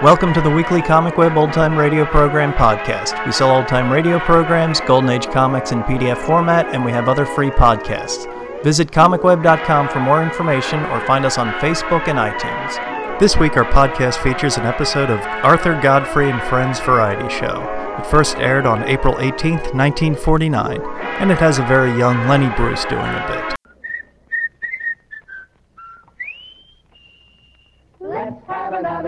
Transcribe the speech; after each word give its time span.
Welcome 0.00 0.32
to 0.34 0.40
the 0.40 0.48
weekly 0.48 0.80
Comic 0.80 1.16
Web 1.16 1.36
Old 1.36 1.52
Time 1.52 1.76
Radio 1.76 2.04
Program 2.04 2.52
podcast. 2.52 3.26
We 3.26 3.32
sell 3.32 3.50
old 3.50 3.66
time 3.66 3.92
radio 3.92 4.20
programs, 4.20 4.80
Golden 4.80 5.10
Age 5.10 5.26
comics 5.26 5.72
in 5.72 5.82
PDF 5.82 6.18
format, 6.18 6.72
and 6.72 6.84
we 6.84 6.92
have 6.92 7.08
other 7.08 7.26
free 7.26 7.50
podcasts. 7.50 8.32
Visit 8.62 8.92
comicweb.com 8.92 9.88
for 9.88 9.98
more 9.98 10.22
information 10.22 10.84
or 10.84 11.04
find 11.04 11.24
us 11.24 11.36
on 11.36 11.52
Facebook 11.54 12.06
and 12.06 12.16
iTunes. 12.16 13.18
This 13.18 13.38
week, 13.38 13.56
our 13.56 13.64
podcast 13.64 14.22
features 14.22 14.56
an 14.56 14.66
episode 14.66 15.10
of 15.10 15.18
Arthur 15.44 15.72
Godfrey 15.82 16.30
and 16.30 16.40
Friends 16.42 16.78
Variety 16.78 17.28
Show. 17.28 17.66
It 17.98 18.06
first 18.06 18.36
aired 18.36 18.66
on 18.66 18.88
April 18.88 19.14
18th, 19.14 19.74
1949, 19.74 20.80
and 21.18 21.32
it 21.32 21.38
has 21.38 21.58
a 21.58 21.66
very 21.66 21.90
young 21.98 22.28
Lenny 22.28 22.54
Bruce 22.54 22.84
doing 22.84 23.02
a 23.02 23.26
bit. 23.26 23.57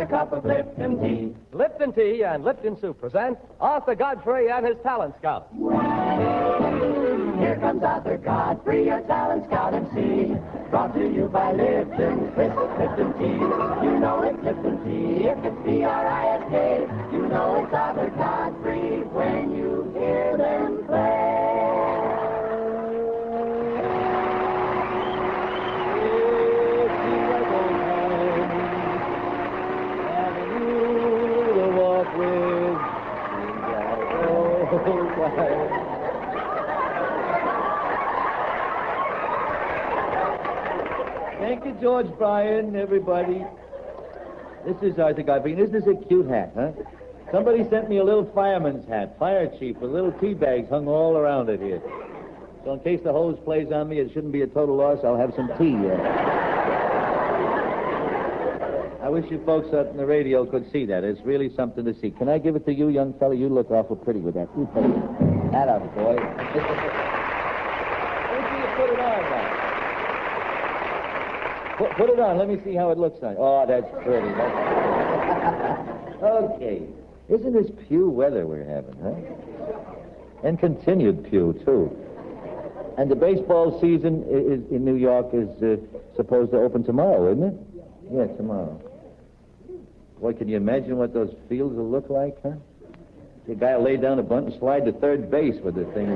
Another 0.01 0.17
cup 0.17 0.33
of 0.33 0.45
Lipton 0.45 1.01
tea. 1.01 1.35
Lipton 1.53 1.93
Tea 1.93 2.23
and 2.25 2.45
Lipton 2.45 2.81
Soup 2.81 2.99
present 2.99 3.39
Arthur 3.61 3.95
Godfrey 3.95 4.51
and 4.51 4.67
his 4.67 4.77
talent 4.83 5.15
scout. 5.19 5.49
Here 7.39 7.59
comes 7.61 7.83
Arthur 7.83 8.17
Godfrey, 8.19 8.87
your 8.87 9.01
talent 9.03 9.45
scout 9.47 9.75
MC. 9.75 10.37
Brought 10.71 10.95
to 10.95 11.01
you 11.01 11.29
by 11.29 11.53
Lipton, 11.53 12.33
Crisp 12.33 12.57
Lipton 12.79 13.13
tea. 13.19 13.85
You 13.85 13.99
know 13.99 14.23
it's 14.23 14.43
Lipton 14.43 14.79
tea, 14.85 15.27
if 15.27 15.39
it's 15.45 15.57
P-R-I-S-K. 15.65 16.87
You 17.13 17.27
know 17.29 17.65
it's 17.65 17.75
Arthur 17.75 18.11
Godfrey 18.17 19.03
when 19.13 19.57
you 19.57 19.93
hear 19.99 20.37
them 20.37 20.87
Thank 41.41 41.65
you, 41.65 41.73
George 41.81 42.09
Bryan, 42.19 42.75
everybody. 42.75 43.45
This 44.67 44.77
is 44.83 44.99
Arthur 44.99 45.23
Godfrey. 45.23 45.53
Isn't 45.53 45.73
this 45.73 45.87
a 45.87 45.95
cute 46.07 46.27
hat, 46.27 46.53
huh? 46.55 46.73
Somebody 47.31 47.69
sent 47.71 47.89
me 47.89 47.99
a 47.99 48.05
little 48.05 48.29
fireman's 48.35 48.89
hat, 48.89 49.17
fire 49.19 49.47
chief, 49.59 49.77
with 49.77 49.93
little 49.93 50.13
tea 50.13 50.35
bags 50.35 50.69
hung 50.69 50.89
all 50.89 51.17
around 51.17 51.49
it 51.49 51.61
here. 51.61 51.81
So 52.65 52.75
in 52.75 52.81
case 52.81 53.01
the 53.05 53.13
hose 53.13 53.39
plays 53.45 53.71
on 53.71 53.89
me, 53.89 54.01
it 54.01 54.13
shouldn't 54.13 54.33
be 54.33 54.43
a 54.43 54.49
total 54.49 54.77
loss. 54.77 54.99
I'll 55.05 55.17
have 55.17 55.33
some 55.37 55.49
tea. 55.57 55.77
Uh. 55.77 56.30
I 59.11 59.13
wish 59.13 59.29
you 59.29 59.43
folks 59.45 59.75
up 59.75 59.91
in 59.91 59.97
the 59.97 60.07
radio 60.07 60.47
could 60.47 60.71
see 60.71 60.87
that. 60.87 61.03
It's 61.03 61.21
really 61.23 61.53
something 61.57 61.85
to 61.85 61.93
see. 62.01 62.13
Can 62.13 62.29
I 62.29 62.39
give 62.39 62.55
it 62.55 62.65
to 62.67 62.73
you, 62.73 62.91
young 62.91 63.13
fella? 63.15 63.35
You 63.35 63.49
look 63.49 63.69
awful 63.69 63.97
pretty 63.97 64.21
with 64.21 64.35
that. 64.35 64.49
You 64.57 64.69
take 64.73 64.85
it. 64.85 65.51
That 65.51 65.67
up, 65.67 65.83
you 65.83 65.91
put 68.79 68.89
it 68.89 69.01
on 69.01 69.23
now. 69.35 69.51
Put, 71.77 71.91
put 71.97 72.11
it 72.11 72.21
on. 72.21 72.39
Let 72.39 72.47
me 72.47 72.61
see 72.65 72.77
how 72.77 72.93
it 72.93 72.99
looks 72.99 73.21
on. 73.25 73.35
Oh, 73.37 73.67
that's 73.67 73.91
pretty. 74.05 74.29
That's... 74.29 76.23
okay. 76.23 76.87
Isn't 77.29 77.53
this 77.53 77.67
pew 77.89 78.09
weather 78.09 78.47
we're 78.47 78.65
having, 78.65 78.95
huh? 79.03 79.17
And 80.47 80.57
continued 80.57 81.29
pew, 81.29 81.61
too. 81.65 81.91
And 82.97 83.11
the 83.11 83.17
baseball 83.17 83.81
season 83.81 84.23
is, 84.31 84.71
in 84.71 84.85
New 84.85 84.95
York 84.95 85.31
is 85.33 85.49
uh, 85.65 85.79
supposed 86.15 86.53
to 86.53 86.59
open 86.59 86.85
tomorrow, 86.85 87.33
isn't 87.33 87.43
it? 87.43 87.55
Yeah, 88.13 88.29
tomorrow. 88.37 88.81
Boy, 90.21 90.35
can 90.35 90.49
you 90.49 90.57
imagine 90.57 90.99
what 90.99 91.15
those 91.15 91.35
fields 91.49 91.75
will 91.75 91.89
look 91.89 92.11
like, 92.11 92.37
huh? 92.43 92.53
The 93.49 93.55
guy 93.55 93.77
lay 93.77 93.97
down 93.97 94.19
a 94.19 94.23
bunt 94.23 94.47
and 94.49 94.59
slide 94.59 94.85
to 94.85 94.93
third 94.93 95.31
base 95.31 95.57
with 95.63 95.75
the 95.75 95.85
thing. 95.87 96.11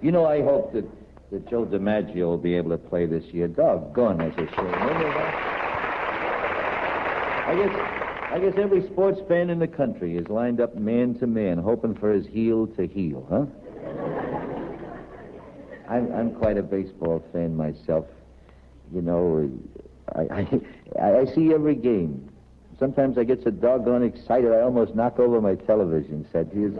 You 0.00 0.12
know, 0.12 0.24
I 0.24 0.40
hope 0.42 0.72
that, 0.72 0.84
that 1.32 1.50
Joe 1.50 1.66
DiMaggio 1.66 2.26
will 2.26 2.38
be 2.38 2.54
able 2.54 2.70
to 2.70 2.78
play 2.78 3.06
this 3.06 3.24
year. 3.34 3.48
Doggone, 3.48 4.18
that's 4.18 4.38
a 4.38 4.46
shame. 4.46 4.74
I 7.46 7.54
guess, 7.56 7.74
I 8.30 8.38
guess 8.38 8.54
every 8.56 8.86
sports 8.86 9.20
fan 9.26 9.50
in 9.50 9.58
the 9.58 9.66
country 9.66 10.16
is 10.16 10.28
lined 10.28 10.60
up 10.60 10.76
man 10.76 11.18
to 11.18 11.26
man, 11.26 11.58
hoping 11.58 11.96
for 11.96 12.12
his 12.12 12.26
heel 12.26 12.68
to 12.68 12.86
heel, 12.86 13.26
huh? 13.28 13.46
I'm, 15.88 16.12
I'm 16.12 16.30
quite 16.36 16.56
a 16.56 16.62
baseball 16.62 17.24
fan 17.32 17.56
myself. 17.56 18.06
You 18.94 19.02
know, 19.02 19.50
I, 20.14 20.46
I, 21.00 21.10
I 21.18 21.24
see 21.34 21.52
every 21.52 21.74
game. 21.74 22.29
Sometimes 22.80 23.16
I 23.18 23.24
get 23.24 23.42
so 23.44 23.50
doggone 23.50 24.02
excited 24.02 24.50
I 24.52 24.62
almost 24.62 24.94
knock 24.94 25.18
over 25.20 25.38
my 25.40 25.54
television 25.54 26.26
set. 26.32 26.46
He's- 26.52 26.72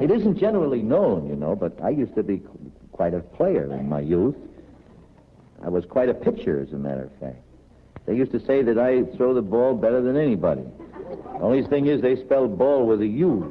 It 0.00 0.10
isn't 0.10 0.36
generally 0.36 0.82
known, 0.82 1.28
you 1.28 1.36
know, 1.36 1.54
but 1.54 1.80
I 1.80 1.90
used 1.90 2.16
to 2.16 2.24
be 2.24 2.42
quite 2.90 3.14
a 3.14 3.20
player 3.20 3.72
in 3.72 3.88
my 3.88 4.00
youth. 4.00 4.34
I 5.64 5.68
was 5.68 5.84
quite 5.86 6.08
a 6.08 6.14
pitcher, 6.14 6.58
as 6.60 6.72
a 6.72 6.76
matter 6.76 7.04
of 7.04 7.12
fact. 7.20 7.36
They 8.06 8.16
used 8.16 8.32
to 8.32 8.40
say 8.40 8.62
that 8.62 8.78
I 8.78 9.04
throw 9.16 9.32
the 9.32 9.42
ball 9.42 9.74
better 9.76 10.00
than 10.02 10.16
anybody. 10.16 10.64
Only 11.40 11.62
thing 11.62 11.86
is, 11.86 12.00
they 12.02 12.16
spell 12.16 12.48
ball 12.48 12.84
with 12.84 13.00
a 13.00 13.06
U. 13.06 13.48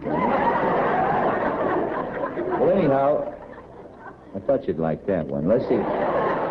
well, 2.60 2.70
anyhow, 2.70 3.34
I 4.36 4.40
thought 4.40 4.68
you'd 4.68 4.78
like 4.78 5.06
that 5.06 5.26
one. 5.26 5.48
Let's 5.48 5.66
see. 5.70 5.76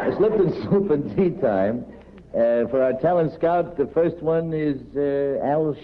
It's 0.08 0.18
Lipton 0.18 0.50
Soup 0.62 0.90
and 0.90 1.14
Tea 1.14 1.30
Time. 1.42 1.84
Uh, 2.32 2.68
for 2.68 2.80
our 2.82 2.92
talent 3.00 3.34
scout, 3.34 3.76
the 3.76 3.86
first 3.88 4.16
one 4.22 4.52
is 4.52 4.78
uh, 4.96 5.44
Al 5.44 5.76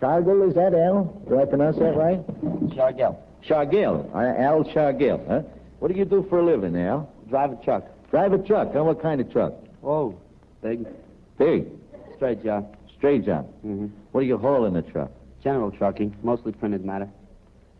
Shargel. 0.00 0.46
Is 0.48 0.54
that 0.54 0.74
Al? 0.74 1.04
Do 1.26 1.40
I 1.40 1.46
pronounce 1.46 1.78
that 1.78 1.96
right? 1.96 2.20
Shargel. 2.76 3.16
Shargel. 3.48 4.14
Uh, 4.14 4.42
Al 4.42 4.64
Shargel, 4.64 5.26
huh? 5.26 5.42
What 5.78 5.90
do 5.90 5.98
you 5.98 6.04
do 6.04 6.26
for 6.28 6.40
a 6.40 6.44
living, 6.44 6.76
Al? 6.76 7.10
Drive 7.30 7.52
a 7.52 7.56
truck. 7.64 7.84
Drive 8.10 8.34
a 8.34 8.38
truck, 8.38 8.74
huh? 8.74 8.84
What 8.84 9.00
kind 9.00 9.20
of 9.20 9.32
truck? 9.32 9.54
Oh, 9.82 10.14
big, 10.62 10.86
Big. 11.38 11.66
straight 12.16 12.44
job. 12.44 12.76
Straight 12.98 13.24
job. 13.24 13.46
Mm-hmm. 13.66 13.86
What 14.12 14.20
do 14.20 14.26
you 14.26 14.36
haul 14.36 14.66
in 14.66 14.74
the 14.74 14.82
truck? 14.82 15.10
General 15.42 15.70
trucking, 15.70 16.16
mostly 16.22 16.52
printed 16.52 16.84
matter. 16.84 17.08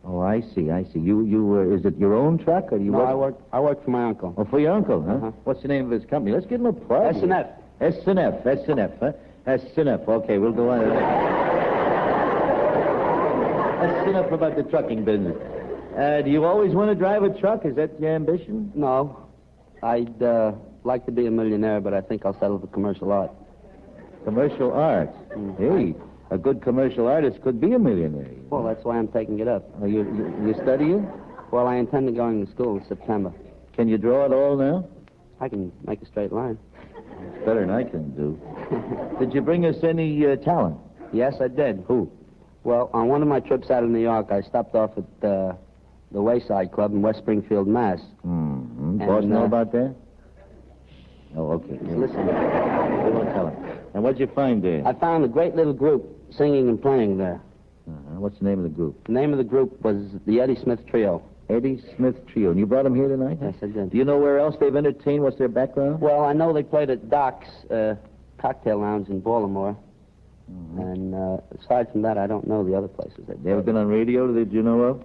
Oh, 0.02 0.20
I 0.20 0.40
see, 0.54 0.70
I 0.70 0.84
see. 0.84 0.98
You, 0.98 1.24
you, 1.24 1.56
uh, 1.56 1.74
is 1.74 1.84
it 1.84 1.96
your 1.98 2.14
own 2.14 2.38
truck, 2.38 2.72
or 2.72 2.78
do 2.78 2.84
you 2.84 2.90
no, 2.90 2.98
work? 2.98 3.08
I 3.08 3.14
work. 3.14 3.34
I 3.52 3.60
work 3.60 3.84
for 3.84 3.90
my 3.90 4.04
uncle. 4.04 4.34
Oh, 4.36 4.44
for 4.44 4.60
your 4.60 4.72
uncle, 4.72 5.02
huh? 5.02 5.14
Uh-huh. 5.14 5.30
What's 5.44 5.62
the 5.62 5.68
name 5.68 5.86
of 5.86 5.90
his 5.90 6.04
company? 6.08 6.34
Let's 6.34 6.46
give 6.46 6.60
him 6.60 6.66
a 6.66 6.72
plug. 6.72 7.16
S 7.16 7.22
and 7.84 7.90
F. 7.92 7.94
S 7.96 8.04
and 8.06 8.18
F. 8.18 8.46
S 8.46 8.58
and 8.68 8.80
F, 8.80 8.90
huh? 9.00 9.12
S 9.46 9.60
and 9.76 9.88
F. 9.88 10.08
Okay, 10.08 10.38
we'll 10.38 10.52
go 10.52 10.70
on. 10.70 10.88
That's 13.80 14.08
enough 14.08 14.32
about 14.32 14.56
the 14.56 14.62
trucking 14.62 15.04
business. 15.04 15.36
Uh, 15.98 16.22
do 16.22 16.30
you 16.30 16.44
always 16.44 16.72
want 16.72 16.90
to 16.90 16.94
drive 16.94 17.22
a 17.22 17.38
truck? 17.38 17.64
Is 17.64 17.76
that 17.76 18.00
your 18.00 18.14
ambition? 18.14 18.72
No, 18.74 19.28
I'd 19.82 20.22
uh, 20.22 20.52
like 20.82 21.04
to 21.06 21.12
be 21.12 21.26
a 21.26 21.30
millionaire, 21.30 21.80
but 21.80 21.94
I 21.94 22.00
think 22.00 22.24
I'll 22.24 22.38
settle 22.40 22.58
for 22.58 22.66
commercial 22.68 23.12
art. 23.12 23.30
Commercial 24.24 24.72
art? 24.72 25.14
Mm. 25.36 25.58
Hey, 25.58 25.94
a 26.30 26.38
good 26.38 26.62
commercial 26.62 27.06
artist 27.06 27.42
could 27.42 27.60
be 27.60 27.72
a 27.74 27.78
millionaire. 27.78 28.30
Well, 28.48 28.64
that's 28.64 28.84
why 28.84 28.98
I'm 28.98 29.08
taking 29.08 29.38
it 29.40 29.48
up. 29.48 29.68
Are 29.82 29.88
you, 29.88 29.98
you, 29.98 30.48
you 30.48 30.54
studying? 30.62 31.06
Well, 31.52 31.68
I 31.68 31.76
intend 31.76 32.06
to 32.08 32.12
going 32.12 32.44
to 32.44 32.50
school 32.50 32.78
in 32.78 32.86
September. 32.88 33.32
Can 33.74 33.88
you 33.88 33.98
draw 33.98 34.24
it 34.24 34.32
all 34.32 34.56
now? 34.56 34.88
I 35.40 35.48
can 35.48 35.70
make 35.86 36.00
a 36.00 36.06
straight 36.06 36.32
line. 36.32 36.58
It's 37.20 37.44
better 37.44 37.60
than 37.60 37.70
I 37.70 37.84
can 37.84 38.10
do. 38.14 38.38
Did 39.18 39.34
you 39.34 39.40
bring 39.40 39.66
us 39.66 39.76
any 39.82 40.26
uh, 40.26 40.36
talent? 40.36 40.78
Yes, 41.12 41.34
I 41.40 41.48
did. 41.48 41.84
Who? 41.86 42.10
Well, 42.64 42.90
on 42.92 43.08
one 43.08 43.22
of 43.22 43.28
my 43.28 43.40
trips 43.40 43.70
out 43.70 43.84
of 43.84 43.90
New 43.90 44.00
York, 44.00 44.32
I 44.32 44.40
stopped 44.40 44.74
off 44.74 44.90
at 44.96 45.28
uh, 45.28 45.54
the 46.10 46.22
Wayside 46.22 46.72
Club 46.72 46.92
in 46.92 47.02
West 47.02 47.18
Springfield, 47.18 47.68
Mass. 47.68 48.00
Mm-hmm. 48.26 49.00
And, 49.00 49.06
Boss 49.06 49.24
know 49.24 49.42
uh, 49.42 49.44
about 49.44 49.70
that? 49.72 49.94
Oh, 51.36 51.52
okay. 51.52 51.78
Yeah. 51.82 51.96
Listen, 51.96 52.26
We 52.26 53.10
won't 53.10 53.34
tell 53.34 53.48
him. 53.48 53.78
And 53.94 54.02
what'd 54.02 54.18
you 54.18 54.28
find 54.28 54.62
there? 54.62 54.86
I 54.86 54.92
found 54.94 55.24
a 55.24 55.28
great 55.28 55.54
little 55.54 55.72
group 55.72 56.04
singing 56.36 56.68
and 56.68 56.80
playing 56.80 57.18
there. 57.18 57.40
Uh-huh. 57.88 58.20
What's 58.20 58.38
the 58.38 58.46
name 58.46 58.58
of 58.58 58.64
the 58.64 58.70
group? 58.70 59.06
The 59.06 59.12
name 59.12 59.32
of 59.32 59.38
the 59.38 59.44
group 59.44 59.82
was 59.82 59.96
the 60.26 60.40
Eddie 60.40 60.56
Smith 60.62 60.80
Trio. 60.86 61.22
Eddie 61.48 61.82
Smith 61.96 62.26
Trio. 62.26 62.50
And 62.50 62.58
you 62.58 62.66
brought 62.66 62.84
them 62.84 62.94
here 62.94 63.08
tonight? 63.08 63.38
Yes, 63.40 63.54
I 63.62 63.66
did. 63.66 63.90
Do 63.90 63.98
you 63.98 64.04
know 64.04 64.18
where 64.18 64.38
else 64.38 64.56
they've 64.58 64.74
entertained? 64.74 65.22
What's 65.22 65.38
their 65.38 65.48
background? 65.48 66.00
Well, 66.00 66.24
I 66.24 66.32
know 66.32 66.52
they 66.52 66.62
played 66.62 66.90
at 66.90 67.10
Doc's 67.10 67.48
uh, 67.70 67.96
Cocktail 68.38 68.80
Lounge 68.80 69.08
in 69.08 69.20
Baltimore. 69.20 69.76
And 70.46 71.14
uh, 71.14 71.38
aside 71.58 71.90
from 71.90 72.02
that, 72.02 72.18
I 72.18 72.26
don't 72.26 72.46
know 72.46 72.64
the 72.64 72.76
other 72.76 72.88
places 72.88 73.24
they 73.26 73.34
They 73.34 73.52
ever 73.52 73.62
been 73.62 73.76
on 73.76 73.86
radio 73.86 74.30
that 74.34 74.52
you 74.52 74.62
know 74.62 74.80
of? 74.82 75.04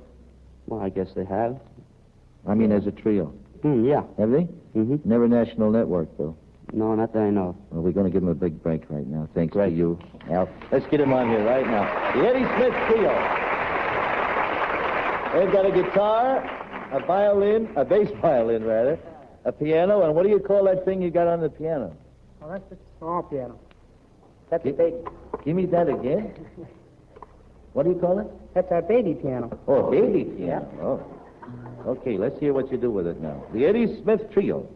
Well, 0.68 0.82
I 0.82 0.90
guess 0.90 1.08
they 1.16 1.24
have. 1.26 1.60
I 2.48 2.56
mean, 2.56 2.72
as 2.72 2.88
a 2.88 2.92
trio. 2.92 3.28
Hmm, 3.62 3.86
yeah. 3.86 4.04
Have 4.18 4.32
they? 4.32 4.48
Mm-hmm. 4.76 4.98
Never 5.06 5.28
national 5.28 5.72
network, 5.72 6.10
though. 6.18 6.36
No, 6.74 6.94
not 6.94 7.14
that 7.14 7.24
I 7.24 7.30
know. 7.30 7.58
Well, 7.72 7.82
we're 7.82 7.92
going 7.92 8.06
to 8.06 8.12
give 8.12 8.22
him 8.22 8.30
a 8.30 8.36
big 8.36 8.62
break 8.62 8.90
right 8.90 9.08
now. 9.08 9.28
Thanks 9.34 9.54
Great. 9.54 9.72
to 9.72 9.76
you, 9.76 10.00
Al. 10.30 10.50
Let's 10.72 10.86
get 10.88 11.00
him 11.00 11.14
on 11.14 11.30
here 11.30 11.44
right 11.44 11.66
now. 11.66 11.84
The 12.16 12.28
Eddie 12.28 12.46
Smith 12.58 12.74
Trio. 12.90 13.49
They've 15.34 15.52
got 15.52 15.66
a 15.66 15.72
guitar, 15.72 16.38
a 16.92 17.00
violin, 17.06 17.70
a 17.76 17.86
bass 17.86 18.10
violin, 18.22 18.64
rather, 18.64 18.98
a 19.46 19.52
piano, 19.52 20.04
and 20.04 20.16
what 20.16 20.24
do 20.24 20.30
you 20.30 20.40
call 20.40 20.66
that 20.66 20.86
thing 20.86 21.02
you 21.02 21.12
got 21.12 21.28
on 21.28 21.40
the 21.42 21.50
piano? 21.50 21.96
Oh, 22.42 22.50
that's 22.50 22.68
the 22.70 22.78
small 22.98 23.24
piano. 23.24 23.60
That's 24.50 24.64
Gi- 24.64 24.70
a 24.72 24.74
baby. 24.74 24.98
Give 25.46 25.56
me 25.56 25.66
that 25.68 25.88
again. 25.88 26.34
What 27.74 27.84
do 27.84 27.92
you 27.92 27.98
call 28.00 28.20
it? 28.20 28.28
That's 28.56 28.72
our 28.72 28.82
baby 28.82 29.14
piano. 29.14 29.58
Oh, 29.68 29.92
baby 29.92 30.24
piano. 30.24 30.68
Oh. 30.82 31.92
Okay, 31.92 32.18
let's 32.18 32.40
hear 32.40 32.52
what 32.54 32.72
you 32.72 32.78
do 32.78 32.90
with 32.92 33.06
it 33.08 33.22
now. 33.22 33.44
The 33.54 33.66
Eddie 33.66 34.02
Smith 34.02 34.22
Trio. 34.32 34.68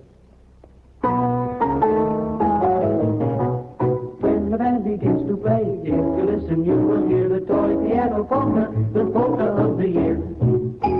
To 5.33 5.41
play, 5.41 5.63
if 5.81 5.88
you 5.88 6.24
listen, 6.30 6.63
you 6.63 6.75
will 6.75 7.07
hear 7.07 7.27
the 7.27 7.39
toy 7.45 7.74
piano 7.88 8.24
polka, 8.24 8.69
the 8.94 9.06
polka 9.12 9.45
of 9.65 9.77
the 9.77 9.88
year. 9.88 10.92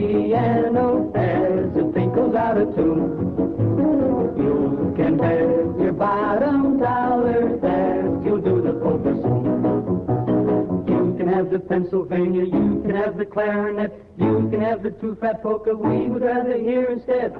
Piano 0.00 1.12
as 1.14 1.76
it 1.76 1.92
tinkles 1.94 2.34
out 2.34 2.56
of 2.56 2.74
tune, 2.74 4.34
you 4.36 4.94
can 4.96 5.16
bet 5.18 5.38
your 5.80 5.92
bottom 5.92 6.78
dollar 6.78 7.58
that 7.58 8.22
you'll 8.24 8.40
do 8.40 8.62
the 8.62 8.72
polka 8.80 9.12
soon. 9.22 9.44
You 10.88 11.14
can 11.18 11.28
have 11.28 11.50
the 11.50 11.58
Pennsylvania, 11.58 12.44
you 12.44 12.82
can 12.86 12.94
have 12.94 13.18
the 13.18 13.26
clarinet, 13.26 13.92
you 14.16 14.48
can 14.50 14.60
have 14.62 14.82
the 14.82 14.90
two 14.90 15.16
fat 15.20 15.42
polka 15.42 15.74
we 15.74 16.08
would 16.08 16.22
rather 16.22 16.56
hear 16.56 16.86
instead. 16.86 17.34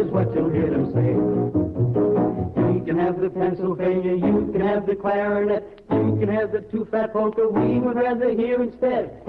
Is 0.00 0.10
what 0.10 0.34
you'll 0.34 0.50
hear 0.50 0.70
them 0.70 0.92
say. 0.94 1.12
You 2.74 2.84
can 2.86 2.98
have 2.98 3.20
the 3.20 3.28
Pennsylvania, 3.28 4.14
you 4.14 4.50
can 4.52 4.62
have 4.62 4.86
the 4.86 4.96
clarinet, 4.96 5.82
you 5.90 6.16
can 6.18 6.28
have 6.28 6.52
the 6.52 6.60
two 6.72 6.86
fat 6.90 7.12
polka 7.12 7.46
we 7.46 7.78
would 7.78 7.96
rather 7.96 8.30
hear 8.30 8.62
instead. 8.62 9.20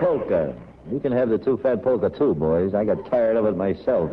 Polka. 0.00 0.54
You 0.90 0.98
can 0.98 1.12
have 1.12 1.28
the 1.28 1.38
two 1.38 1.58
fat 1.58 1.82
polka 1.82 2.10
too, 2.10 2.34
boys. 2.34 2.74
I 2.74 2.84
got 2.84 3.08
tired 3.10 3.36
of 3.36 3.46
it 3.46 3.56
myself. 3.56 4.10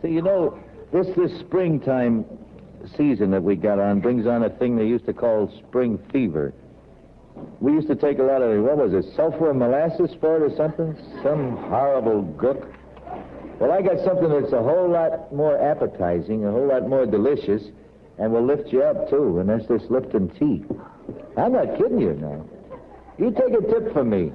See, 0.00 0.08
you 0.08 0.22
know, 0.22 0.58
this 0.92 1.06
this 1.16 1.38
springtime 1.40 2.24
season 2.96 3.30
that 3.30 3.42
we 3.42 3.56
got 3.56 3.78
on 3.78 4.00
brings 4.00 4.26
on 4.26 4.44
a 4.44 4.50
thing 4.50 4.76
they 4.76 4.86
used 4.86 5.06
to 5.06 5.12
call 5.12 5.52
spring 5.68 5.98
fever. 6.12 6.54
We 7.60 7.72
used 7.72 7.88
to 7.88 7.94
take 7.94 8.18
a 8.18 8.22
lot 8.22 8.42
of 8.42 8.62
what 8.62 8.76
was 8.76 8.92
it, 8.92 9.14
sulfur 9.14 9.50
and 9.50 9.58
molasses 9.58 10.10
for 10.20 10.36
it 10.36 10.52
or 10.52 10.56
something? 10.56 10.96
Some 11.22 11.56
horrible 11.56 12.22
gook. 12.36 12.72
Well, 13.58 13.72
I 13.72 13.80
got 13.80 14.04
something 14.04 14.28
that's 14.28 14.52
a 14.52 14.62
whole 14.62 14.90
lot 14.90 15.32
more 15.32 15.56
appetizing, 15.56 16.44
a 16.44 16.50
whole 16.50 16.66
lot 16.66 16.88
more 16.88 17.06
delicious, 17.06 17.62
and 18.18 18.32
will 18.32 18.44
lift 18.44 18.72
you 18.72 18.82
up 18.82 19.08
too. 19.08 19.38
And 19.38 19.48
that's 19.48 19.66
this 19.66 19.82
Lipton 19.88 20.28
tea. 20.30 20.64
I'm 21.36 21.52
not 21.52 21.78
kidding 21.78 22.00
you 22.00 22.14
now. 22.14 22.44
You 23.22 23.30
take 23.30 23.54
a 23.54 23.60
tip 23.72 23.92
from 23.92 24.10
me. 24.10 24.32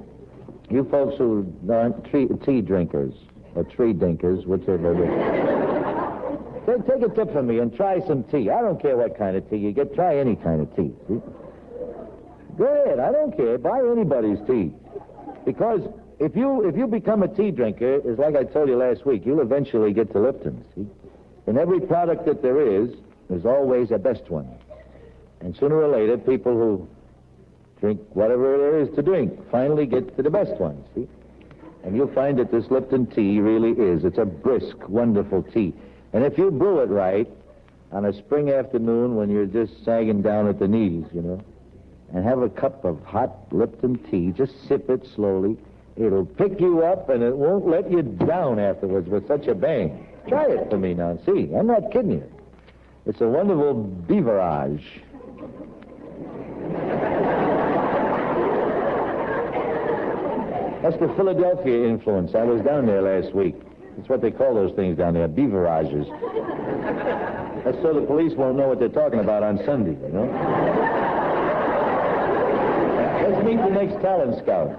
You 0.70 0.82
folks 0.90 1.18
who 1.18 1.52
aren't 1.70 2.06
tree, 2.06 2.26
tea 2.46 2.62
drinkers 2.62 3.12
or 3.54 3.64
tree 3.64 3.92
dinkers, 3.92 4.46
whichever 4.46 4.94
it 4.94 5.10
is. 6.64 6.86
take, 6.86 6.86
take 6.86 7.10
a 7.10 7.14
tip 7.14 7.30
from 7.30 7.48
me 7.48 7.58
and 7.58 7.74
try 7.76 8.00
some 8.06 8.24
tea. 8.24 8.48
I 8.48 8.62
don't 8.62 8.80
care 8.80 8.96
what 8.96 9.18
kind 9.18 9.36
of 9.36 9.48
tea 9.50 9.58
you 9.58 9.72
get. 9.72 9.94
Try 9.94 10.16
any 10.16 10.36
kind 10.36 10.62
of 10.62 10.74
tea. 10.74 10.94
See? 11.06 11.20
Go 12.56 12.64
ahead. 12.64 12.98
I 12.98 13.12
don't 13.12 13.36
care. 13.36 13.58
Buy 13.58 13.78
anybody's 13.92 14.38
tea. 14.46 14.72
Because 15.44 15.82
if 16.18 16.34
you 16.34 16.66
if 16.66 16.74
you 16.74 16.86
become 16.86 17.22
a 17.22 17.28
tea 17.28 17.50
drinker, 17.50 17.96
it's 17.96 18.18
like 18.18 18.36
I 18.36 18.44
told 18.44 18.70
you 18.70 18.76
last 18.78 19.04
week, 19.04 19.26
you'll 19.26 19.42
eventually 19.42 19.92
get 19.92 20.10
to 20.12 20.18
Lipton. 20.18 20.64
See? 20.74 20.86
In 21.46 21.58
every 21.58 21.80
product 21.80 22.24
that 22.24 22.40
there 22.40 22.62
is, 22.82 22.88
there's 23.28 23.44
always 23.44 23.90
a 23.90 23.98
best 23.98 24.30
one. 24.30 24.48
And 25.40 25.54
sooner 25.58 25.76
or 25.76 25.88
later, 25.88 26.16
people 26.16 26.54
who 26.54 26.88
drink 27.80 28.00
whatever 28.10 28.58
there 28.58 28.78
is 28.80 28.94
to 28.96 29.02
drink 29.02 29.38
finally 29.50 29.86
get 29.86 30.16
to 30.16 30.22
the 30.22 30.30
best 30.30 30.52
one. 30.60 30.82
See? 30.94 31.08
And 31.84 31.96
you'll 31.96 32.12
find 32.12 32.38
that 32.38 32.50
this 32.50 32.70
Lipton 32.70 33.06
tea 33.06 33.40
really 33.40 33.70
is. 33.70 34.04
It's 34.04 34.18
a 34.18 34.24
brisk, 34.24 34.88
wonderful 34.88 35.42
tea. 35.42 35.74
And 36.12 36.24
if 36.24 36.36
you 36.36 36.50
brew 36.50 36.80
it 36.80 36.88
right 36.88 37.28
on 37.92 38.04
a 38.04 38.12
spring 38.12 38.50
afternoon 38.50 39.16
when 39.16 39.30
you're 39.30 39.46
just 39.46 39.84
sagging 39.84 40.22
down 40.22 40.48
at 40.48 40.58
the 40.58 40.68
knees, 40.68 41.06
you 41.14 41.22
know, 41.22 41.40
and 42.12 42.24
have 42.24 42.40
a 42.40 42.48
cup 42.48 42.84
of 42.84 43.02
hot 43.04 43.52
Lipton 43.52 43.98
tea, 44.10 44.32
just 44.32 44.52
sip 44.66 44.90
it 44.90 45.06
slowly. 45.14 45.56
It'll 45.96 46.26
pick 46.26 46.60
you 46.60 46.84
up 46.84 47.08
and 47.10 47.22
it 47.22 47.36
won't 47.36 47.66
let 47.66 47.90
you 47.90 48.02
down 48.02 48.58
afterwards 48.58 49.08
with 49.08 49.26
such 49.26 49.46
a 49.46 49.54
bang. 49.54 50.06
Try 50.28 50.46
it 50.46 50.70
for 50.70 50.78
me 50.78 50.94
now 50.94 51.18
see. 51.26 51.52
I'm 51.54 51.66
not 51.66 51.90
kidding 51.90 52.12
you. 52.12 52.32
It's 53.06 53.20
a 53.20 53.28
wonderful 53.28 53.74
beverage. 53.74 54.84
That's 60.82 60.96
the 60.98 61.08
Philadelphia 61.16 61.88
influence. 61.88 62.34
I 62.34 62.44
was 62.44 62.62
down 62.62 62.86
there 62.86 63.02
last 63.02 63.34
week. 63.34 63.56
That's 63.96 64.08
what 64.08 64.22
they 64.22 64.30
call 64.30 64.54
those 64.54 64.72
things 64.76 64.96
down 64.96 65.14
there, 65.14 65.26
beverages. 65.26 66.06
That's 67.64 67.82
so 67.82 67.92
the 67.92 68.06
police 68.06 68.32
won't 68.34 68.56
know 68.56 68.68
what 68.68 68.78
they're 68.78 68.88
talking 68.88 69.18
about 69.18 69.42
on 69.42 69.58
Sunday, 69.64 69.98
you 70.00 70.12
know? 70.12 70.26
Let's 73.28 73.44
meet 73.44 73.56
the 73.56 73.70
next 73.70 74.00
talent 74.00 74.38
scout. 74.42 74.70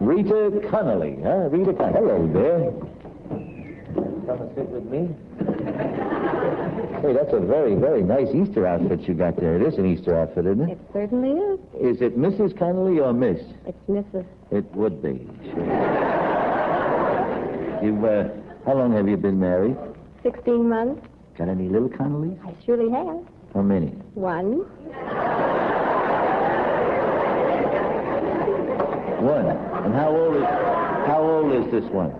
Rita 0.00 0.62
Connolly, 0.70 1.18
huh? 1.22 1.48
Rita 1.50 1.74
Connolly. 1.74 2.00
Hello 2.00 2.26
there. 2.32 2.72
Come 4.26 4.40
and 4.40 4.54
sit 4.56 4.68
with 4.68 4.84
me. 4.84 5.14
Hey, 7.02 7.12
that's 7.12 7.32
a 7.32 7.40
very, 7.40 7.74
very 7.74 8.02
nice 8.02 8.28
Easter 8.34 8.66
outfit 8.66 9.02
you 9.06 9.14
got 9.14 9.36
there. 9.36 9.56
It 9.56 9.62
is 9.62 9.78
an 9.78 9.86
Easter 9.86 10.16
outfit, 10.18 10.46
isn't 10.46 10.68
it? 10.68 10.72
It 10.72 10.80
certainly 10.92 11.30
is. 11.30 11.60
Is 11.96 12.02
it 12.02 12.18
Mrs. 12.18 12.56
Connolly 12.58 12.98
or 13.00 13.12
Miss? 13.12 13.40
It's 13.66 13.78
Mrs. 13.88 14.24
It 14.50 14.64
would 14.74 15.02
be. 15.02 15.28
Sure. 15.44 15.64
You've, 17.82 18.02
uh, 18.04 18.28
how 18.64 18.74
long 18.74 18.92
have 18.94 19.08
you 19.08 19.16
been 19.16 19.38
married? 19.38 19.76
16 20.22 20.68
months. 20.68 21.06
Got 21.36 21.48
any 21.50 21.68
little 21.68 21.88
Connollys? 21.90 22.38
I 22.44 22.54
surely 22.64 22.90
have. 22.90 23.18
How 23.52 23.62
many? 23.62 23.88
One. 24.14 24.64
One. 29.22 29.46
And 29.84 29.94
how 29.94 30.16
old 30.16 30.36
is 30.36 30.42
how 31.06 31.22
old 31.22 31.52
is 31.52 31.70
this 31.70 31.84
one? 31.92 32.12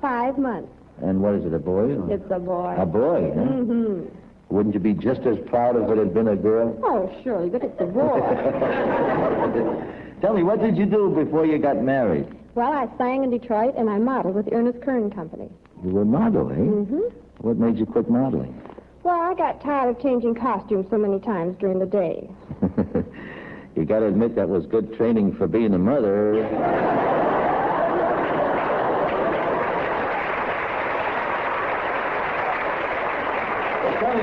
Five 0.00 0.38
months. 0.38 0.70
And 1.02 1.22
what 1.22 1.34
is 1.34 1.44
it, 1.44 1.54
a 1.54 1.58
boy? 1.58 1.96
It's 2.12 2.30
a 2.30 2.38
boy. 2.38 2.76
A 2.78 2.86
boy, 2.86 3.32
huh? 3.34 3.40
Mm-hmm. 3.40 4.04
Wouldn't 4.50 4.74
you 4.74 4.80
be 4.80 4.94
just 4.94 5.20
as 5.22 5.36
proud 5.46 5.76
if 5.76 5.90
it 5.90 5.98
had 5.98 6.14
been 6.14 6.28
a 6.28 6.36
girl? 6.36 6.78
Oh, 6.82 7.14
surely, 7.22 7.50
but 7.50 7.62
it's 7.62 7.80
a 7.80 7.84
boy. 7.84 8.20
Tell 10.20 10.34
me, 10.34 10.42
what 10.42 10.60
did 10.60 10.76
you 10.76 10.86
do 10.86 11.14
before 11.14 11.46
you 11.46 11.58
got 11.58 11.82
married? 11.82 12.26
well, 12.58 12.72
I 12.72 12.88
sang 12.98 13.22
in 13.22 13.30
Detroit 13.30 13.76
and 13.76 13.88
I 13.88 13.98
modeled 13.98 14.34
with 14.34 14.46
the 14.46 14.54
Ernst 14.54 14.82
Kern 14.82 15.12
Company. 15.12 15.48
You 15.84 15.90
were 15.90 16.04
modeling. 16.04 16.86
Mm-hmm. 16.86 17.46
What 17.46 17.56
made 17.56 17.78
you 17.78 17.86
quit 17.86 18.10
modeling? 18.10 18.60
Well, 19.04 19.20
I 19.20 19.32
got 19.34 19.62
tired 19.62 19.94
of 19.94 20.02
changing 20.02 20.34
costumes 20.34 20.86
so 20.90 20.98
many 20.98 21.20
times 21.20 21.56
during 21.60 21.78
the 21.78 21.86
day. 21.86 22.28
you 23.76 23.84
got 23.84 24.00
to 24.00 24.06
admit 24.06 24.34
that 24.34 24.48
was 24.48 24.66
good 24.66 24.96
training 24.96 25.36
for 25.36 25.46
being 25.46 25.72
a 25.72 25.78
mother. 25.78 26.34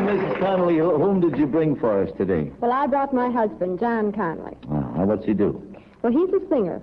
Mrs. 0.06 0.40
Connolly, 0.40 0.78
whom 0.78 1.20
did 1.20 1.38
you 1.38 1.48
bring 1.48 1.76
for 1.76 2.04
us 2.04 2.10
today? 2.18 2.52
Well, 2.62 2.72
I 2.72 2.86
brought 2.88 3.14
my 3.14 3.30
husband, 3.30 3.80
John 3.80 4.12
Connolly. 4.12 4.56
Ah, 4.70 5.04
what's 5.06 5.26
he 5.26 5.34
do? 5.34 5.62
Well, 6.02 6.12
he's 6.14 6.30
a 6.34 6.48
singer. 6.48 6.82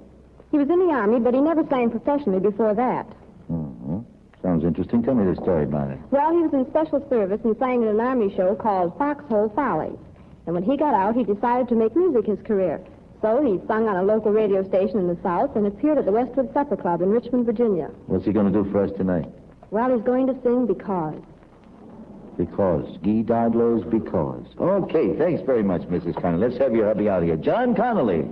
He 0.51 0.59
was 0.59 0.69
in 0.69 0.79
the 0.87 0.93
Army, 0.93 1.21
but 1.21 1.33
he 1.33 1.41
never 1.41 1.65
sang 1.69 1.91
professionally 1.91 2.41
before 2.41 2.75
that. 2.75 3.05
hmm 3.49 4.01
Sounds 4.43 4.65
interesting. 4.65 5.05
Tell 5.05 5.15
me 5.15 5.25
the 5.33 5.41
story 5.41 5.63
about 5.65 5.93
it. 5.93 5.99
Well, 6.11 6.33
he 6.33 6.39
was 6.43 6.53
in 6.53 6.69
special 6.71 7.07
service 7.09 7.41
and 7.45 7.57
sang 7.59 7.83
in 7.83 7.89
an 7.89 8.01
Army 8.01 8.35
show 8.35 8.57
called 8.57 8.99
Foxhole 8.99 9.51
Follies. 9.55 9.97
And 10.47 10.55
when 10.57 10.65
he 10.65 10.77
got 10.77 10.95
out, 10.95 11.15
he 11.15 11.23
decided 11.23 11.69
to 11.69 11.77
make 11.77 11.95
music 11.95 12.27
his 12.27 12.41
career. 12.45 12.81
So 13.21 13.41
he 13.41 13.65
sung 13.69 13.87
on 13.89 13.95
a 13.97 14.03
local 14.03 14.33
radio 14.33 14.67
station 14.67 14.99
in 14.99 15.07
the 15.07 15.17
South 15.23 15.55
and 15.55 15.65
appeared 15.69 15.97
at 15.99 16.07
the 16.07 16.11
Westwood 16.11 16.53
Supper 16.53 16.77
Club 16.77 17.03
in 17.03 17.11
Richmond, 17.11 17.47
Virginia. 17.47 17.87
What's 18.07 18.25
he 18.25 18.33
going 18.33 18.53
to 18.53 18.63
do 18.65 18.69
for 18.73 18.83
us 18.83 18.91
tonight? 18.97 19.27
Well, 19.71 19.95
he's 19.95 20.05
going 20.05 20.27
to 20.27 20.35
sing 20.43 20.67
Because. 20.67 21.23
Because. 22.37 22.97
Guy 23.03 23.23
d'Hardelot's 23.23 23.85
Because. 23.91 24.45
Okay, 24.59 25.17
thanks 25.17 25.43
very 25.43 25.63
much, 25.63 25.83
Mrs. 25.83 26.21
Connolly. 26.21 26.49
Let's 26.49 26.59
have 26.59 26.75
your 26.75 26.87
hubby 26.87 27.09
out 27.09 27.23
here. 27.23 27.37
John 27.37 27.75
Connolly. 27.75 28.27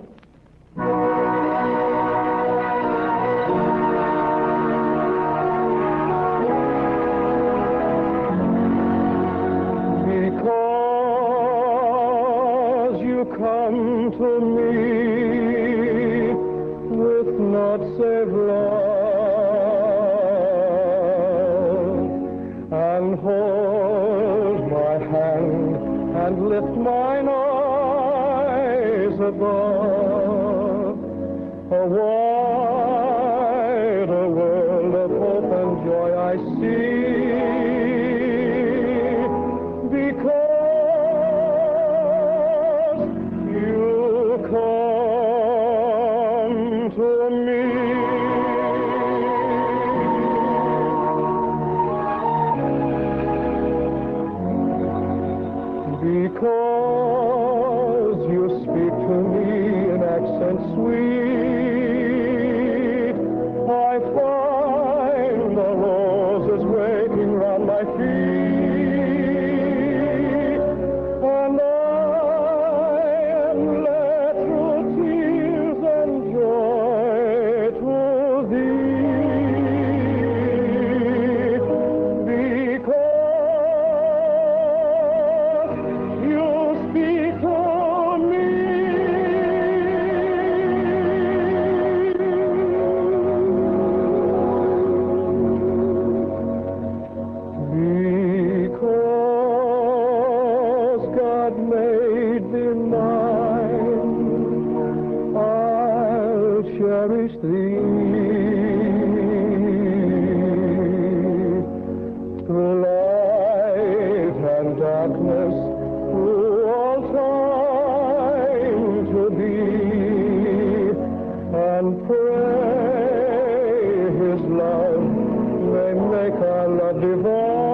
Divine. 126.92 127.69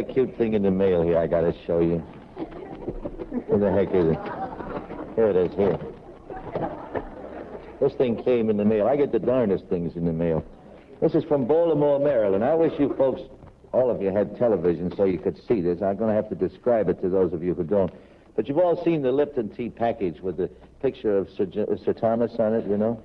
A 0.00 0.12
cute 0.12 0.36
thing 0.36 0.54
in 0.54 0.62
the 0.62 0.70
mail 0.70 1.02
here 1.02 1.18
I 1.18 1.26
got 1.26 1.42
to 1.42 1.54
show 1.66 1.80
you. 1.80 1.98
Where 3.46 3.58
the 3.58 3.70
heck 3.70 3.94
is 3.94 4.06
it? 4.06 4.18
Here 5.14 5.28
it 5.28 5.36
is, 5.36 5.54
here. 5.54 5.78
This 7.80 7.92
thing 7.94 8.22
came 8.22 8.50
in 8.50 8.56
the 8.56 8.64
mail. 8.64 8.86
I 8.86 8.96
get 8.96 9.12
the 9.12 9.18
darndest 9.18 9.66
things 9.66 9.96
in 9.96 10.04
the 10.04 10.12
mail. 10.12 10.44
This 11.00 11.14
is 11.14 11.24
from 11.24 11.46
Baltimore, 11.46 11.98
Maryland. 11.98 12.44
I 12.44 12.54
wish 12.54 12.72
you 12.78 12.94
folks, 12.96 13.22
all 13.72 13.90
of 13.90 14.02
you, 14.02 14.10
had 14.10 14.36
television 14.38 14.94
so 14.96 15.04
you 15.04 15.18
could 15.18 15.36
see 15.46 15.60
this. 15.60 15.80
I'm 15.82 15.96
going 15.96 16.08
to 16.08 16.14
have 16.14 16.28
to 16.28 16.34
describe 16.34 16.88
it 16.88 17.00
to 17.02 17.08
those 17.08 17.32
of 17.32 17.42
you 17.42 17.54
who 17.54 17.64
don't. 17.64 17.92
But 18.36 18.48
you've 18.48 18.58
all 18.58 18.82
seen 18.84 19.02
the 19.02 19.12
Lipton 19.12 19.50
tea 19.50 19.70
package 19.70 20.20
with 20.20 20.36
the 20.36 20.48
picture 20.80 21.16
of 21.16 21.28
Sir, 21.36 21.46
Sir 21.84 21.92
Thomas 21.92 22.32
on 22.38 22.54
it, 22.54 22.66
you 22.66 22.76
know? 22.76 23.02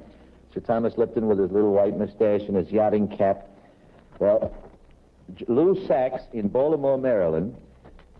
Sir 0.53 0.61
Thomas 0.61 0.97
Lipton 0.97 1.27
with 1.27 1.39
his 1.39 1.51
little 1.51 1.73
white 1.73 1.97
mustache 1.97 2.43
and 2.47 2.55
his 2.55 2.69
yachting 2.69 3.07
cap. 3.07 3.49
Well, 4.19 4.53
Lou 5.47 5.85
Sachs 5.87 6.23
in 6.33 6.47
Baltimore, 6.47 6.97
Maryland, 6.97 7.55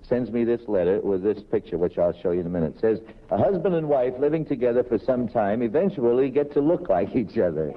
sends 0.08 0.32
me 0.32 0.44
this 0.44 0.62
letter 0.68 1.00
with 1.02 1.24
this 1.24 1.42
picture, 1.44 1.78
which 1.78 1.98
I'll 1.98 2.14
show 2.22 2.32
you 2.32 2.42
in 2.42 2.46
a 2.46 2.50
minute. 2.50 2.76
It 2.76 2.82
says, 2.82 3.00
a 3.32 3.38
husband 3.38 3.76
and 3.76 3.88
wife 3.88 4.14
living 4.20 4.46
together 4.46 4.84
for 4.84 5.00
some 5.00 5.28
time 5.28 5.62
eventually 5.62 6.30
get 6.30 6.54
to 6.54 6.62
look 6.62 6.90
like 6.90 7.16
each 7.16 7.38
other. 7.38 7.74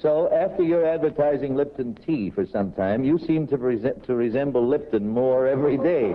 So, 0.00 0.32
after 0.32 0.62
you're 0.62 0.86
advertising 0.86 1.56
Lipton 1.56 1.94
tea 1.94 2.30
for 2.30 2.46
some 2.46 2.72
time, 2.72 3.04
you 3.04 3.18
seem 3.18 3.46
to, 3.48 3.58
rese- 3.58 4.06
to 4.06 4.14
resemble 4.14 4.66
Lipton 4.66 5.06
more 5.06 5.46
every 5.46 5.76
day. 5.76 6.14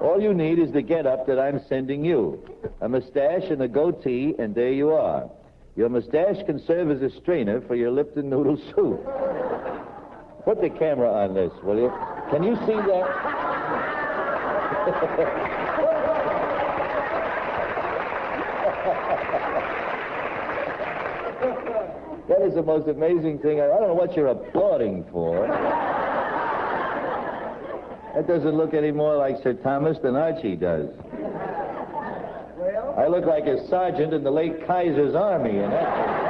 All 0.00 0.18
you 0.20 0.32
need 0.32 0.58
is 0.58 0.72
the 0.72 0.82
get-up 0.82 1.26
that 1.26 1.38
I'm 1.38 1.60
sending 1.68 2.04
you. 2.04 2.42
A 2.80 2.88
mustache 2.88 3.50
and 3.50 3.62
a 3.62 3.68
goatee, 3.68 4.34
and 4.38 4.54
there 4.54 4.72
you 4.72 4.90
are. 4.90 5.28
Your 5.76 5.90
mustache 5.90 6.44
can 6.46 6.58
serve 6.58 6.90
as 6.90 7.02
a 7.02 7.14
strainer 7.14 7.60
for 7.60 7.74
your 7.74 7.90
Lipton 7.90 8.30
noodle 8.30 8.56
soup. 8.74 9.04
Put 10.46 10.60
the 10.60 10.70
camera 10.70 11.12
on 11.12 11.34
this, 11.34 11.50
will 11.64 11.76
you? 11.76 11.92
Can 12.30 12.44
you 12.44 12.54
see 12.54 12.76
that? 12.76 13.06
That 22.28 22.42
is 22.42 22.54
the 22.54 22.62
most 22.62 22.86
amazing 22.86 23.40
thing. 23.40 23.60
I 23.60 23.66
don't 23.66 23.88
know 23.88 23.94
what 23.94 24.14
you're 24.14 24.28
applauding 24.28 25.04
for. 25.10 25.48
That 28.14 28.28
doesn't 28.28 28.56
look 28.56 28.72
any 28.72 28.92
more 28.92 29.16
like 29.16 29.42
Sir 29.42 29.54
Thomas 29.54 29.98
than 29.98 30.14
Archie 30.14 30.54
does. 30.54 30.90
Well? 32.56 32.94
I 32.96 33.08
look 33.08 33.24
like 33.24 33.46
a 33.46 33.66
sergeant 33.68 34.14
in 34.14 34.22
the 34.22 34.30
late 34.30 34.64
Kaiser's 34.64 35.16
army, 35.16 35.58
and 35.58 35.72
that. 35.72 36.25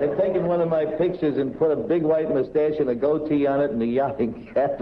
They've 0.00 0.16
taken 0.16 0.46
one 0.46 0.60
of 0.60 0.68
my 0.68 0.84
pictures 0.84 1.38
and 1.38 1.58
put 1.58 1.72
a 1.72 1.76
big 1.76 2.02
white 2.02 2.32
mustache 2.32 2.74
and 2.78 2.88
a 2.88 2.94
goatee 2.94 3.46
on 3.46 3.60
it 3.60 3.70
and 3.70 3.82
a 3.82 3.86
yachting 3.86 4.46
cap. 4.54 4.80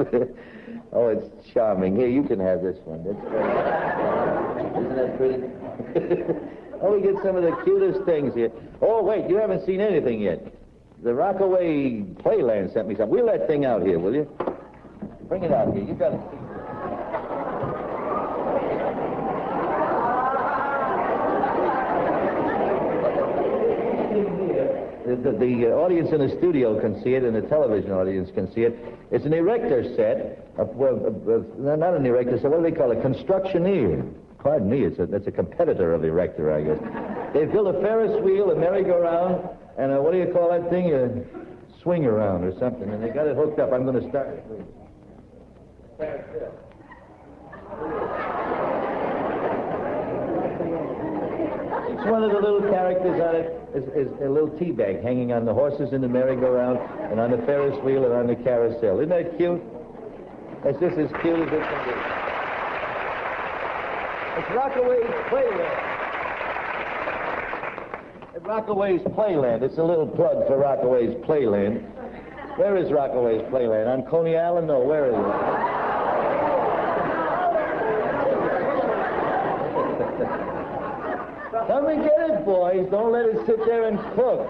oh, 0.93 1.09
it's 1.09 1.27
charming. 1.53 1.97
Here, 1.97 2.09
you 2.09 2.23
can 2.23 2.39
have 2.39 2.63
this 2.63 2.77
one. 2.85 3.01
Isn't 4.77 4.97
that 4.97 5.17
pretty? 5.17 5.43
oh, 6.83 6.93
we 6.95 7.01
get 7.01 7.23
some 7.23 7.37
of 7.37 7.43
the 7.43 7.57
cutest 7.65 8.05
things 8.05 8.35
here. 8.35 8.53
Oh, 8.83 9.03
wait, 9.03 9.29
you 9.31 9.37
haven't 9.37 9.65
seen 9.65 9.81
anything 9.81 10.21
yet. 10.21 10.53
The 11.03 11.15
Rockaway 11.15 12.03
Playland 12.23 12.73
sent 12.75 12.89
me 12.89 12.95
something. 12.95 13.11
Wheel 13.15 13.27
that 13.27 13.47
thing 13.47 13.65
out 13.65 13.83
here, 13.83 13.99
will 13.99 14.15
you? 14.15 14.29
Bring 15.29 15.45
it 15.45 15.53
out 15.53 15.73
here. 15.75 15.83
You've 15.83 15.99
got 15.99 16.13
it. 16.13 16.21
The, 25.07 25.15
the, 25.39 25.71
uh, 25.71 25.77
audience 25.77 26.11
in 26.11 26.19
the 26.19 26.37
studio 26.37 26.81
can 26.81 27.01
see 27.05 27.15
it, 27.15 27.23
and 27.23 27.37
the 27.37 27.43
television 27.43 27.93
audience 27.93 28.29
can 28.35 28.53
see 28.53 28.63
it. 28.63 28.77
It's 29.13 29.25
an 29.25 29.33
erector 29.33 29.95
set. 29.95 30.51
Well, 30.59 30.97
not 31.57 31.95
an 31.95 32.05
erector 32.05 32.41
set. 32.41 32.51
What 32.51 32.65
do 32.65 32.69
they 32.69 32.77
call 32.77 32.91
it? 32.91 33.03
Constructioneer. 33.03 34.05
Pardon 34.41 34.69
me. 34.69 34.83
It's 34.83 34.99
a, 34.99 35.07
that's 35.07 35.29
a 35.29 35.31
competitor 35.31 35.95
of 35.95 36.03
erector, 36.03 36.53
I 36.53 36.63
guess. 36.63 37.33
They've 37.33 37.51
built 37.51 37.73
a 37.73 37.81
Ferris 37.81 38.21
wheel, 38.25 38.51
a 38.51 38.57
merry-go-round, 38.57 39.49
and 39.79 39.93
a, 39.93 40.03
what 40.03 40.11
do 40.11 40.19
you 40.19 40.27
call 40.33 40.51
that 40.51 40.69
thing? 40.71 40.93
A 40.93 41.23
swing 41.83 42.05
around 42.05 42.43
or 42.43 42.59
something. 42.59 42.91
And 42.91 43.01
they 43.01 43.11
got 43.11 43.29
it 43.29 43.37
hooked 43.37 43.61
up. 43.61 43.73
I'm 43.73 43.85
going 43.85 44.03
to 44.03 44.09
start 44.09 44.31
it. 44.31 44.45
Each 51.93 52.07
one 52.11 52.25
of 52.25 52.33
the 52.33 52.41
little 52.41 52.63
characters 52.63 53.21
on 53.23 53.37
it 53.37 53.66
is, 53.77 54.09
is 54.09 54.09
a 54.23 54.29
little 54.29 54.49
tea 54.59 54.73
bag 54.73 55.03
hanging 55.03 55.33
on 55.33 55.45
the 55.45 55.53
horses 55.53 55.93
in 55.93 56.01
the 56.01 56.09
merry-go-round 56.09 56.79
and 57.11 57.21
on 57.21 57.31
the 57.31 57.39
Ferris 57.45 57.77
wheel 57.85 58.05
and 58.05 58.13
on 58.15 58.27
the 58.27 58.37
carousel. 58.37 59.01
Isn't 59.01 59.11
that 59.11 59.37
cute? 59.37 59.63
That's 60.65 60.81
just 60.81 60.97
as 60.97 61.11
cute 61.21 61.39
as 61.39 61.53
it 61.53 61.63
can 61.63 61.85
be. 61.85 61.93
It's 64.39 64.51
Rockaway's 64.51 65.11
Playland. 65.29 65.77
At 68.35 68.43
Rockaway's 68.43 69.03
Playland. 69.03 69.63
It's 69.63 69.79
a 69.79 69.85
little 69.85 70.07
plug 70.07 70.47
for 70.47 70.59
Rockaway's 70.59 71.15
Playland. 71.25 71.83
Where 72.57 72.77
is 72.77 72.91
Rockaway's 72.91 73.43
Playland? 73.51 73.87
On 73.87 74.03
Coney 74.11 74.37
Island? 74.37 74.69
No, 74.69 74.81
where 74.81 75.07
is 75.07 75.15
it? 75.15 75.76
Come 81.87 82.01
and 82.01 82.03
get 82.03 82.31
it, 82.31 82.45
boys. 82.45 82.89
Don't 82.91 83.13
let 83.13 83.27
it 83.27 83.47
sit 83.47 83.65
there 83.65 83.87
and 83.87 83.97
cook. 84.17 84.43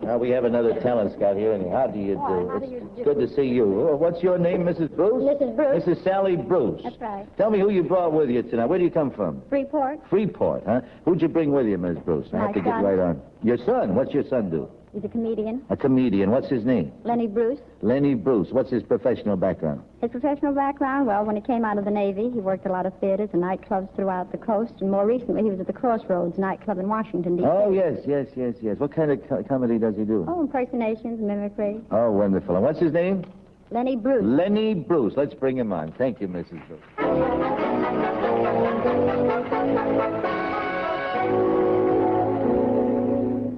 Now 0.00 0.16
we 0.18 0.30
have 0.30 0.44
another 0.44 0.78
talent 0.80 1.12
scout 1.16 1.36
here, 1.36 1.52
and 1.52 1.72
how 1.72 1.88
do 1.88 1.98
you 1.98 2.16
oh, 2.22 2.44
do? 2.44 2.48
how 2.48 2.58
do 2.60 2.66
you 2.66 2.88
do? 2.96 3.02
good 3.02 3.18
to 3.18 3.34
see 3.34 3.42
you. 3.42 3.64
Oh, 3.64 3.96
what's 3.96 4.22
your 4.22 4.38
name, 4.38 4.60
Mrs. 4.60 4.94
Bruce? 4.94 5.24
Mrs. 5.24 5.56
Bruce. 5.56 5.82
Mrs. 5.82 6.04
Sally 6.04 6.36
Bruce. 6.36 6.80
That's 6.84 7.00
right. 7.00 7.26
Tell 7.36 7.50
me 7.50 7.58
who 7.58 7.70
you 7.70 7.82
brought 7.82 8.12
with 8.12 8.30
you 8.30 8.44
tonight. 8.44 8.66
Where 8.66 8.78
do 8.78 8.84
you 8.84 8.90
come 8.92 9.10
from? 9.10 9.42
Freeport. 9.48 9.98
Freeport, 10.08 10.62
huh? 10.64 10.82
Who'd 11.04 11.20
you 11.20 11.26
bring 11.26 11.50
with 11.50 11.66
you, 11.66 11.78
Miss 11.78 11.98
Bruce? 12.04 12.28
I 12.32 12.36
My 12.36 12.46
have 12.46 12.54
to 12.54 12.60
get 12.60 12.70
right 12.70 13.00
on. 13.00 13.20
Your 13.42 13.58
son. 13.58 13.96
What's 13.96 14.14
your 14.14 14.24
son 14.28 14.50
do? 14.50 14.70
He's 14.92 15.04
a 15.04 15.08
comedian. 15.08 15.62
A 15.68 15.76
comedian. 15.76 16.30
What's 16.30 16.48
his 16.48 16.64
name? 16.64 16.90
Lenny 17.04 17.26
Bruce. 17.26 17.58
Lenny 17.82 18.14
Bruce. 18.14 18.48
What's 18.50 18.70
his 18.70 18.82
professional 18.82 19.36
background? 19.36 19.82
His 20.00 20.10
professional 20.10 20.54
background, 20.54 21.06
well, 21.06 21.24
when 21.24 21.36
he 21.36 21.42
came 21.42 21.64
out 21.64 21.76
of 21.78 21.84
the 21.84 21.90
Navy, 21.90 22.30
he 22.32 22.40
worked 22.40 22.64
a 22.66 22.72
lot 22.72 22.86
of 22.86 22.98
theaters 22.98 23.28
and 23.32 23.42
nightclubs 23.42 23.94
throughout 23.94 24.32
the 24.32 24.38
coast, 24.38 24.72
and 24.80 24.90
more 24.90 25.06
recently 25.06 25.42
he 25.42 25.50
was 25.50 25.60
at 25.60 25.66
the 25.66 25.72
Crossroads 25.72 26.38
nightclub 26.38 26.78
in 26.78 26.88
Washington, 26.88 27.36
D.C. 27.36 27.48
Oh, 27.48 27.70
yes, 27.72 27.98
yes, 28.06 28.26
yes, 28.36 28.54
yes. 28.62 28.78
What 28.78 28.92
kind 28.94 29.10
of 29.10 29.20
co- 29.28 29.42
comedy 29.42 29.78
does 29.78 29.96
he 29.96 30.04
do? 30.04 30.24
Oh, 30.28 30.40
impersonations, 30.40 31.20
mimicry. 31.20 31.80
Oh, 31.90 32.10
wonderful. 32.10 32.54
And 32.56 32.64
what's 32.64 32.80
his 32.80 32.92
name? 32.92 33.24
Lenny 33.70 33.96
Bruce. 33.96 34.24
Lenny 34.24 34.74
Bruce. 34.74 35.14
Let's 35.16 35.34
bring 35.34 35.58
him 35.58 35.72
on. 35.72 35.92
Thank 35.98 36.20
you, 36.20 36.28
Mrs. 36.28 36.60
Bruce. 36.68 37.55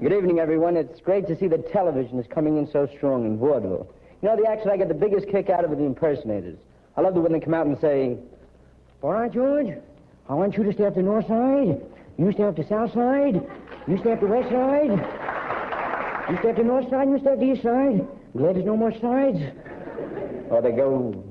Good 0.09 0.17
evening, 0.17 0.39
everyone. 0.39 0.79
It's 0.79 1.01
great 1.01 1.27
to 1.27 1.39
see 1.39 1.49
that 1.49 1.71
television 1.71 2.19
is 2.19 2.27
coming 2.29 2.57
in 2.57 2.67
so 2.71 2.89
strong 2.97 3.27
in 3.27 3.37
vaudeville. 3.37 3.87
You 4.23 4.31
know, 4.31 4.37
the 4.37 4.49
action 4.49 4.71
I 4.71 4.79
get 4.79 4.89
the 4.89 4.95
biggest 4.95 5.29
kick 5.29 5.51
out 5.51 5.67
of 5.67 5.71
are 5.71 5.77
the 5.77 5.85
impersonators. 5.85 6.57
I 6.97 7.03
love 7.03 7.15
it 7.15 7.21
when 7.21 7.31
they 7.31 7.41
come 7.41 7.53
out 7.53 7.67
and 7.67 7.79
say, 7.79 8.17
All 9.03 9.13
right, 9.13 9.31
George, 9.31 9.67
I 10.27 10.33
want 10.33 10.57
you 10.57 10.65
to 10.65 10.73
stay 10.73 10.87
up 10.87 10.95
the 10.95 11.03
north 11.03 11.27
side. 11.27 11.83
You 12.17 12.33
stay 12.33 12.45
up 12.45 12.57
the 12.57 12.67
south 12.67 12.95
side. 12.95 13.35
You 13.87 13.99
stay 13.99 14.13
up 14.13 14.21
the 14.21 14.29
west 14.29 14.49
side. 14.49 14.89
You 16.31 16.39
stay 16.39 16.51
up 16.53 16.57
the 16.57 16.65
north 16.65 16.89
side. 16.89 17.11
You 17.11 17.19
stay 17.19 17.33
up 17.33 17.39
the 17.41 17.53
east 17.53 17.63
side. 17.63 18.09
Glad 18.35 18.57
there's 18.57 18.65
no 18.65 18.79
more 18.79 18.93
sides. 18.93 19.41
Or 20.49 20.63
they 20.63 20.73
go, 20.73 21.23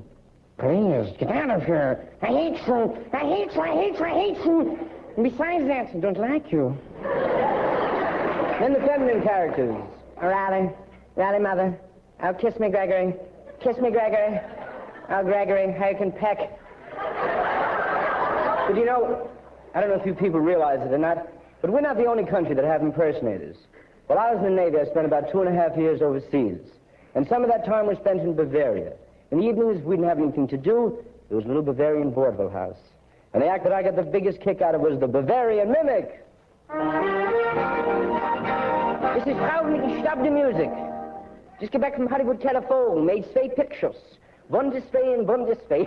Please, 0.56 1.16
get 1.18 1.32
out 1.32 1.50
of 1.50 1.64
here. 1.64 2.08
I 2.22 2.26
hate 2.26 2.64
you. 2.64 2.96
I 3.12 3.18
hate 3.18 3.52
you. 3.52 3.60
I 3.60 3.74
hate 3.74 3.98
you. 3.98 4.04
I 4.04 4.14
hate 4.14 4.44
you. 4.44 4.78
And 5.16 5.24
besides 5.24 5.66
that, 5.66 5.88
I 5.96 5.98
don't 5.98 6.16
like 6.16 6.52
you. 6.52 6.78
Then 8.58 8.72
the 8.72 8.80
feminine 8.80 9.22
characters. 9.22 9.76
Oh, 10.20 10.26
Riley. 10.26 10.70
Riley, 11.14 11.38
mother. 11.38 11.78
Oh, 12.22 12.34
kiss 12.34 12.58
me, 12.58 12.70
Gregory. 12.70 13.14
Kiss 13.62 13.76
me, 13.78 13.90
Gregory. 13.90 14.40
Oh, 15.10 15.22
Gregory, 15.22 15.72
how 15.72 15.88
you 15.88 15.96
can 15.96 16.10
peck. 16.12 16.38
But 18.66 18.76
you 18.76 18.84
know, 18.84 19.30
I 19.74 19.80
don't 19.80 19.90
know 19.90 19.96
if 19.96 20.04
you 20.04 20.14
people 20.14 20.40
realize 20.40 20.80
it 20.80 20.92
or 20.92 20.98
not, 20.98 21.28
but 21.62 21.70
we're 21.70 21.80
not 21.80 21.96
the 21.96 22.06
only 22.06 22.24
country 22.24 22.54
that 22.54 22.64
have 22.64 22.82
impersonators. 22.82 23.56
While 24.08 24.18
I 24.18 24.34
was 24.34 24.44
in 24.44 24.54
the 24.54 24.62
Navy, 24.62 24.78
I 24.78 24.84
spent 24.86 25.06
about 25.06 25.30
two 25.30 25.40
and 25.40 25.48
a 25.48 25.52
half 25.52 25.76
years 25.76 26.02
overseas. 26.02 26.58
And 27.14 27.28
some 27.28 27.42
of 27.44 27.50
that 27.50 27.64
time 27.64 27.86
was 27.86 27.96
spent 27.98 28.20
in 28.20 28.34
Bavaria. 28.34 28.92
In 29.30 29.38
the 29.38 29.46
evenings, 29.46 29.78
if 29.78 29.84
we 29.84 29.96
didn't 29.96 30.08
have 30.08 30.18
anything 30.18 30.48
to 30.48 30.56
do, 30.56 30.98
there 31.28 31.36
was 31.36 31.44
a 31.44 31.48
little 31.48 31.62
Bavarian 31.62 32.12
vaudeville 32.12 32.50
house. 32.50 32.78
And 33.32 33.42
the 33.42 33.46
act 33.46 33.64
that 33.64 33.72
I 33.72 33.82
got 33.82 33.96
the 33.96 34.02
biggest 34.02 34.40
kick 34.40 34.60
out 34.62 34.74
of 34.74 34.80
was 34.80 34.98
the 34.98 35.06
Bavarian 35.06 35.70
Mimic. 35.70 36.24
This 36.68 36.76
is 39.26 39.38
how 39.40 39.64
we 39.64 39.78
can 39.78 40.02
stop 40.02 40.18
the 40.22 40.30
music. 40.30 40.68
Just 41.60 41.72
get 41.72 41.80
back 41.80 41.96
from 41.96 42.08
Hollywood 42.08 42.42
telephone, 42.42 43.06
made 43.06 43.24
zwei 43.32 43.48
pictures. 43.48 43.96
One 44.48 44.68
this 44.70 44.84
way 44.92 45.14
and 45.14 45.26
one 45.26 45.46
this 45.46 45.56
way. 45.70 45.86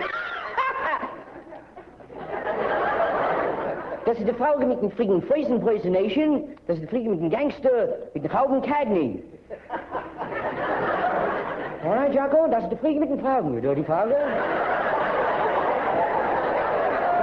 Das 4.06 4.18
ist 4.18 4.28
die 4.28 4.34
Frage 4.34 4.66
mit 4.66 4.82
dem 4.82 4.90
fliegen 4.90 5.22
Face 5.22 5.48
Impersonation. 5.50 6.50
Das 6.66 6.80
ist 6.80 6.84
die 6.84 6.88
Frage 6.88 7.10
mit 7.10 7.22
dem 7.22 7.30
Gangster, 7.30 7.90
mit 8.16 8.24
dem 8.24 8.34
Hauben 8.34 8.64
Cagney. 8.64 9.22
All 11.84 11.92
right, 11.92 12.12
Jocko, 12.14 12.48
das 12.50 12.64
ist 12.64 12.72
die 12.72 12.78
Frage 12.78 13.00
mit 13.00 13.12
den 13.12 13.20
Fragen. 13.20 13.56
Wieder 13.56 13.76
die 13.76 13.84
Frage. 13.84 14.16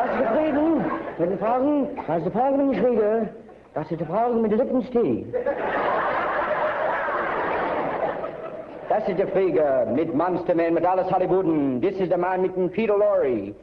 Das 0.07 0.12
ist 0.12 0.21
die 0.21 0.27
Frage 0.27 0.53
mit 1.18 1.31
den 1.31 1.38
Fragen. 1.40 1.88
Das 2.07 2.18
ist 2.18 2.27
die 2.27 2.31
Frage 2.31 2.57
mit 2.57 2.77
den. 2.77 3.29
Das 3.79 3.88
ist 3.93 4.01
die 4.01 4.05
Frage 4.07 4.35
mit 4.35 4.51
dem 4.51 4.59
Lippenstee. 4.59 5.25
Das 8.88 9.09
ist 9.09 9.19
der 9.21 9.29
Flieger 9.29 9.87
mit 9.87 10.12
Monsterman, 10.12 10.75
mit 10.75 10.85
alles 10.85 11.09
Hollywooden. 11.12 11.81
Das 11.81 11.93
ist 11.93 12.11
der 12.11 12.19
Mann 12.19 12.43
mit 12.43 12.57
dem 12.57 12.69
Peter 12.73 12.99
Lorre. 12.99 13.55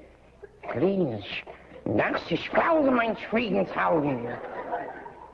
Please, 0.71 1.21
das 1.83 2.31
ist 2.31 2.47
Frage 2.47 2.91
meines 2.91 3.19
Friedensaugen. 3.29 4.19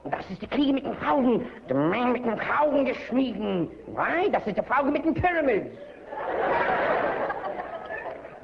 Das 0.05 0.27
ist 0.31 0.41
die 0.41 0.47
Kriege 0.47 0.73
mit 0.73 0.83
den 0.83 0.97
Augen, 1.07 1.45
der 1.69 1.75
Mann 1.75 2.13
mit 2.13 2.25
den 2.25 2.39
Augen 2.59 2.83
geschmieden. 2.83 3.69
Right? 3.95 4.33
Das 4.33 4.47
ist 4.47 4.57
die 4.57 4.63
Frage 4.63 4.89
mit 4.89 5.05
den 5.05 5.13
Pyramids. 5.13 5.77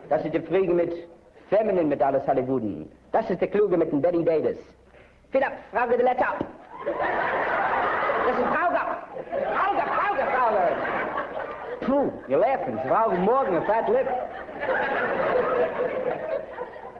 Das 0.08 0.23
ist 0.23 0.36
die 0.36 0.39
Kriege 0.39 0.71
mit 0.71 0.93
Feminine 1.50 1.86
mit 1.86 2.00
alles 2.00 2.28
Hollywooden. 2.28 2.91
Das 3.12 3.28
ist 3.28 3.41
der 3.41 3.47
Kluge 3.47 3.76
mit 3.76 3.91
den 3.91 4.04
Betty 4.04 4.23
Davis. 4.23 4.60
Philipp, 5.32 5.52
Frage 5.72 5.98
de 5.98 6.04
Letter. 6.06 6.36
Das 8.28 8.38
ist 8.38 8.48
Frage. 8.48 8.80
Frage, 9.56 9.84
Frage, 9.98 10.24
Frage. 10.32 10.62
Puh, 11.82 12.12
you're 12.30 12.40
laughing. 12.40 12.78
Frage 12.88 13.18
Morgan, 13.20 13.56
a 13.56 13.62
fat 13.66 13.90
lip. 13.90 14.08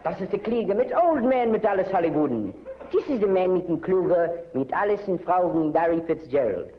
Das 0.04 0.20
ist 0.22 0.32
der 0.32 0.40
Krieger 0.40 0.76
mit 0.76 0.94
Old 0.96 1.24
Man 1.24 1.52
mit 1.52 1.66
alles 1.66 1.92
Hollywooden. 1.94 2.54
This 2.92 3.08
is 3.08 3.20
the 3.22 3.28
man 3.28 3.54
mit 3.54 3.68
dem 3.68 3.82
Kluge 3.82 4.44
mit 4.54 4.74
alles 4.74 5.06
in 5.08 5.20
Frauen 5.20 5.72
Barry 5.72 6.02
Fitzgerald. 6.06 6.74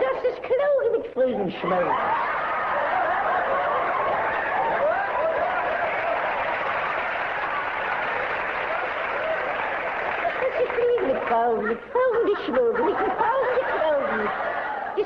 Das 0.00 0.24
ist 0.24 0.42
Kluge 0.42 0.98
mit 0.98 1.06
Friedenschmelz. 1.14 2.33
This 11.44 11.52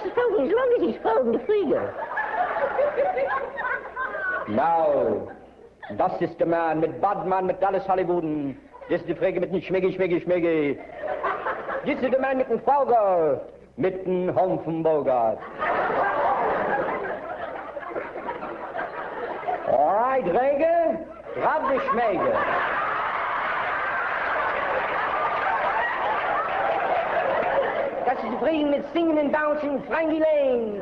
is 0.05 0.12
Frauen, 0.14 0.46
as 0.46 0.53
long 0.55 0.70
as 0.77 0.83
he's 0.87 0.96
Frauen 1.03 1.33
the 1.33 1.38
Flieger. 1.40 1.92
Now, 4.48 5.29
das 5.96 6.20
ist 6.20 6.38
der 6.38 6.46
Mann 6.46 6.79
mit 6.79 7.01
Badmann, 7.01 7.46
mit 7.46 7.61
Dallas 7.61 7.88
Hollywooden. 7.88 8.57
Das 8.88 9.01
ist 9.01 9.09
die 9.09 9.16
Frage 9.16 9.40
mit 9.40 9.53
dem 9.53 9.61
Schmeggi, 9.61 9.92
Schmeggi, 9.92 10.20
Schmeggi. 10.20 10.79
Das 11.85 12.01
ist 12.01 12.12
der 12.12 12.20
Mann 12.20 12.38
mit 12.38 12.48
dem 12.48 12.61
Fauger, 12.61 13.40
mit 13.77 14.07
dem 14.07 14.33
Humpfenbogart. 14.33 15.38
All 19.66 19.96
right, 19.96 20.24
Rege, 20.24 21.05
grab 21.35 21.62
die 21.72 21.81
Schmäge. 21.90 22.33
Das 28.18 28.24
ist 28.24 28.33
die 28.33 28.44
Frage 28.44 28.66
mit 28.66 28.85
Singen 28.92 29.16
und 29.16 29.33
Bouncing, 29.33 29.81
Frankie 29.85 30.18
Laine. 30.18 30.81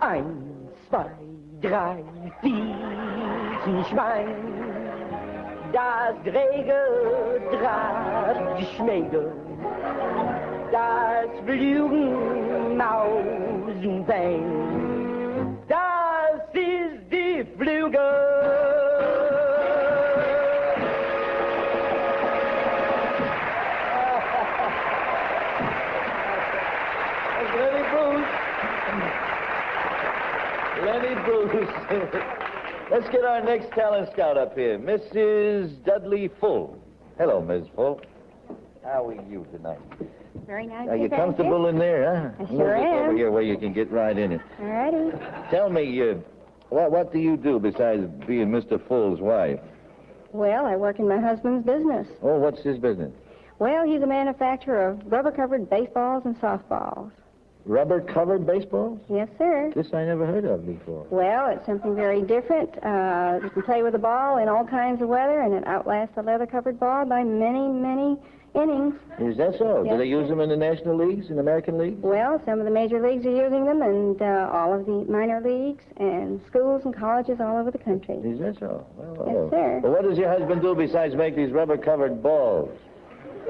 Eins, 0.00 0.24
zwei, 0.88 1.10
drei, 1.60 2.02
vier, 2.40 3.84
Schwein. 3.90 4.34
Das 5.74 6.14
Grege 6.24 6.80
trat 7.60 8.58
die 8.58 8.64
Schmäge. 8.76 9.32
Das 10.72 11.28
Flügen 11.44 12.78
Mausenbein. 12.78 14.42
Das 15.68 16.40
ist 16.54 17.12
die 17.12 17.44
Flüge. 17.58 18.33
Let's 32.90 33.08
get 33.10 33.24
our 33.24 33.42
next 33.42 33.70
talent 33.72 34.10
scout 34.12 34.36
up 34.36 34.56
here, 34.56 34.78
Mrs. 34.78 35.82
Dudley 35.84 36.28
Full. 36.40 36.78
Hello, 37.18 37.40
Miss 37.40 37.66
Full. 37.74 38.00
How 38.84 39.08
are 39.08 39.14
you 39.14 39.46
tonight? 39.52 39.78
Very 40.46 40.66
nice. 40.66 40.88
Are 40.88 40.96
you 40.96 41.08
comfortable 41.08 41.68
in 41.68 41.78
there, 41.78 42.32
huh? 42.38 42.44
I 42.44 42.48
sure 42.48 42.76
am. 42.76 43.04
Over 43.08 43.16
here 43.16 43.30
where 43.30 43.42
you 43.42 43.56
can 43.56 43.72
get 43.72 43.90
right 43.90 44.16
in 44.16 44.32
it. 44.32 44.40
All 44.60 44.66
righty. 44.66 45.16
Tell 45.50 45.70
me, 45.70 46.10
uh, 46.10 46.14
what 46.68 46.90
what 46.90 47.12
do 47.12 47.18
you 47.18 47.36
do 47.36 47.58
besides 47.58 48.06
being 48.26 48.48
Mr. 48.48 48.80
Full's 48.86 49.20
wife? 49.20 49.60
Well, 50.32 50.66
I 50.66 50.76
work 50.76 50.98
in 50.98 51.08
my 51.08 51.18
husband's 51.20 51.64
business. 51.64 52.08
Oh, 52.22 52.38
what's 52.38 52.62
his 52.62 52.76
business? 52.78 53.12
Well, 53.60 53.86
he's 53.86 54.02
a 54.02 54.06
manufacturer 54.06 54.88
of 54.88 55.00
rubber-covered 55.10 55.70
baseballs 55.70 56.24
and 56.26 56.36
softballs. 56.40 57.12
Rubber-covered 57.66 58.46
baseballs? 58.46 58.98
Yes, 59.08 59.28
sir. 59.38 59.72
This 59.74 59.86
I 59.94 60.04
never 60.04 60.26
heard 60.26 60.44
of 60.44 60.66
before. 60.66 61.06
Well, 61.10 61.48
it's 61.48 61.64
something 61.64 61.94
very 61.94 62.20
different. 62.20 62.70
Uh, 62.84 63.40
you 63.42 63.50
can 63.50 63.62
play 63.62 63.82
with 63.82 63.92
the 63.92 63.98
ball 63.98 64.38
in 64.38 64.48
all 64.48 64.66
kinds 64.66 65.00
of 65.00 65.08
weather, 65.08 65.40
and 65.40 65.54
it 65.54 65.66
outlasts 65.66 66.14
the 66.14 66.22
leather-covered 66.22 66.78
ball 66.78 67.06
by 67.06 67.24
many, 67.24 67.66
many 67.68 68.18
innings. 68.54 68.94
Is 69.18 69.36
that 69.38 69.56
so? 69.58 69.82
Do 69.82 69.96
they 69.96 70.04
use 70.04 70.28
them 70.28 70.40
in 70.40 70.50
the 70.50 70.56
National 70.56 70.94
Leagues, 70.94 71.30
in 71.30 71.36
the 71.36 71.40
American 71.40 71.78
Leagues? 71.78 72.02
Well, 72.02 72.40
some 72.44 72.58
of 72.58 72.66
the 72.66 72.70
major 72.70 73.00
leagues 73.00 73.24
are 73.24 73.34
using 73.34 73.64
them, 73.64 73.80
and 73.80 74.20
uh, 74.20 74.50
all 74.52 74.74
of 74.78 74.84
the 74.84 75.04
minor 75.10 75.40
leagues 75.40 75.82
and 75.96 76.40
schools 76.46 76.82
and 76.84 76.94
colleges 76.94 77.40
all 77.40 77.56
over 77.56 77.70
the 77.70 77.78
country. 77.78 78.16
Is 78.16 78.40
that 78.40 78.58
so? 78.60 78.86
Well, 78.96 79.26
Yes, 79.26 79.36
oh. 79.36 79.50
sir. 79.50 79.80
Well, 79.82 79.92
what 79.92 80.02
does 80.02 80.18
your 80.18 80.28
husband 80.28 80.60
do 80.60 80.74
besides 80.74 81.14
make 81.14 81.34
these 81.34 81.50
rubber-covered 81.50 82.22
balls? 82.22 82.70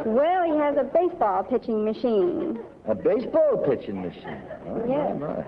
Well, 0.05 0.45
he 0.45 0.57
has 0.59 0.77
a 0.77 0.85
baseball 0.85 1.45
pitching 1.45 1.85
machine. 1.85 2.59
A 2.87 2.95
baseball 2.95 3.65
pitching 3.69 4.03
machine. 4.03 4.43
Oh, 4.67 4.85
Yes. 4.89 5.17
my, 5.21 5.27
my. 5.29 5.45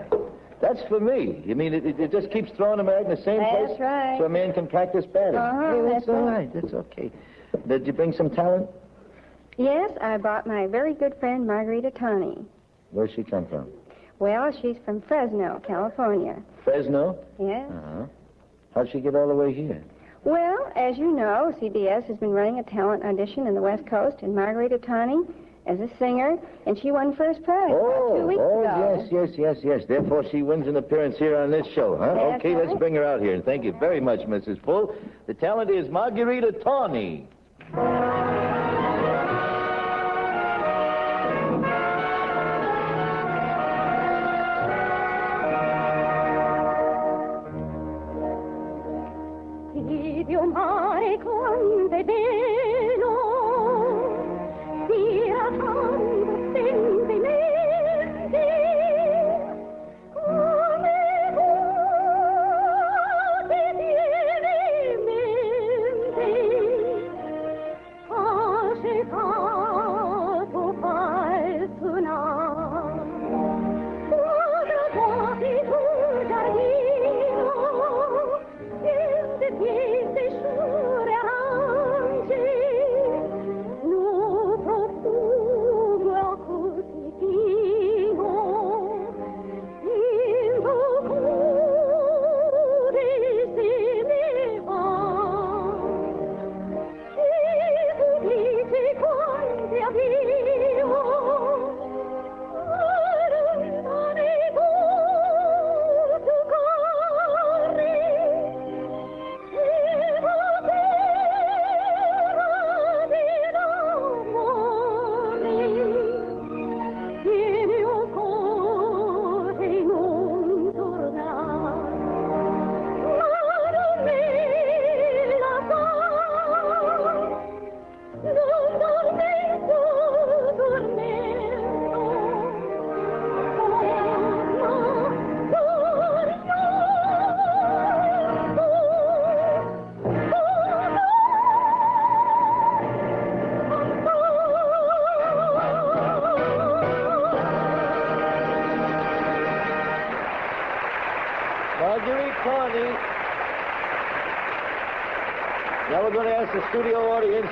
That's 0.59 0.81
for 0.89 0.99
me. 0.99 1.43
You 1.45 1.55
mean 1.55 1.73
it, 1.73 1.85
it, 1.85 1.99
it 1.99 2.11
just 2.11 2.31
keeps 2.31 2.51
throwing 2.57 2.77
them 2.77 2.89
out 2.89 3.03
in 3.03 3.09
the 3.09 3.17
same 3.23 3.39
That's 3.39 3.67
place? 3.67 3.79
right. 3.79 4.15
So 4.17 4.25
a 4.25 4.29
man 4.29 4.53
can 4.53 4.65
practice 4.67 5.05
batting. 5.05 5.35
Uh-huh, 5.35 5.59
Hey, 5.75 5.81
that's, 5.93 6.05
that's 6.05 6.09
all 6.09 6.23
right. 6.25 6.37
right. 6.37 6.53
That's 6.53 6.73
okay. 6.73 7.11
Did 7.67 7.85
you 7.85 7.93
bring 7.93 8.11
some 8.13 8.29
talent? 8.31 8.67
Yes, 9.57 9.91
I 10.01 10.17
brought 10.17 10.47
my 10.47 10.65
very 10.67 10.93
good 10.95 11.13
friend 11.19 11.45
Margarita 11.45 11.91
Tani. 11.91 12.43
Where's 12.91 13.11
she 13.15 13.23
come 13.23 13.45
from? 13.47 13.67
Well, 14.19 14.51
she's 14.61 14.77
from 14.83 15.01
Fresno, 15.01 15.61
California. 15.67 16.41
Fresno? 16.63 17.19
Yes. 17.39 17.69
Uh-huh. 17.71 18.05
How'd 18.73 18.91
she 18.91 18.99
get 18.99 19.15
all 19.15 19.27
the 19.27 19.35
way 19.35 19.53
here? 19.53 19.83
Well, 20.23 20.71
as 20.75 20.97
you 20.97 21.11
know, 21.11 21.53
CBS 21.61 22.05
has 22.05 22.17
been 22.17 22.31
running 22.31 22.59
a 22.59 22.63
talent 22.63 23.03
audition 23.03 23.47
in 23.47 23.55
the 23.55 23.61
West 23.61 23.85
Coast, 23.87 24.17
and 24.21 24.35
Margarita 24.35 24.77
Tani 24.77 25.23
as 25.65 25.79
a 25.79 25.89
singer, 25.99 26.37
and 26.65 26.79
she 26.79 26.91
won 26.91 27.15
first 27.15 27.43
prize 27.43 27.71
Oh, 27.73 28.17
two 28.17 28.27
weeks 28.27 28.39
oh, 28.41 28.61
ago. 28.61 28.97
yes, 28.99 29.09
yes, 29.11 29.29
yes, 29.37 29.57
yes. 29.63 29.81
Therefore, 29.87 30.23
she 30.31 30.41
wins 30.41 30.67
an 30.67 30.77
appearance 30.77 31.17
here 31.17 31.37
on 31.37 31.51
this 31.51 31.67
show, 31.75 31.97
huh? 31.97 32.13
That's 32.13 32.39
okay, 32.45 32.55
let's 32.55 32.77
bring 32.79 32.95
her 32.95 33.03
out 33.05 33.21
here. 33.21 33.33
And 33.33 33.43
thank 33.43 33.63
you 33.63 33.73
very 33.79 33.99
much, 33.99 34.21
Mrs. 34.21 34.63
Full. 34.63 34.95
The 35.27 35.33
talent 35.33 35.69
is 35.69 35.89
Margarita 35.89 36.53
Tawney. 36.63 37.27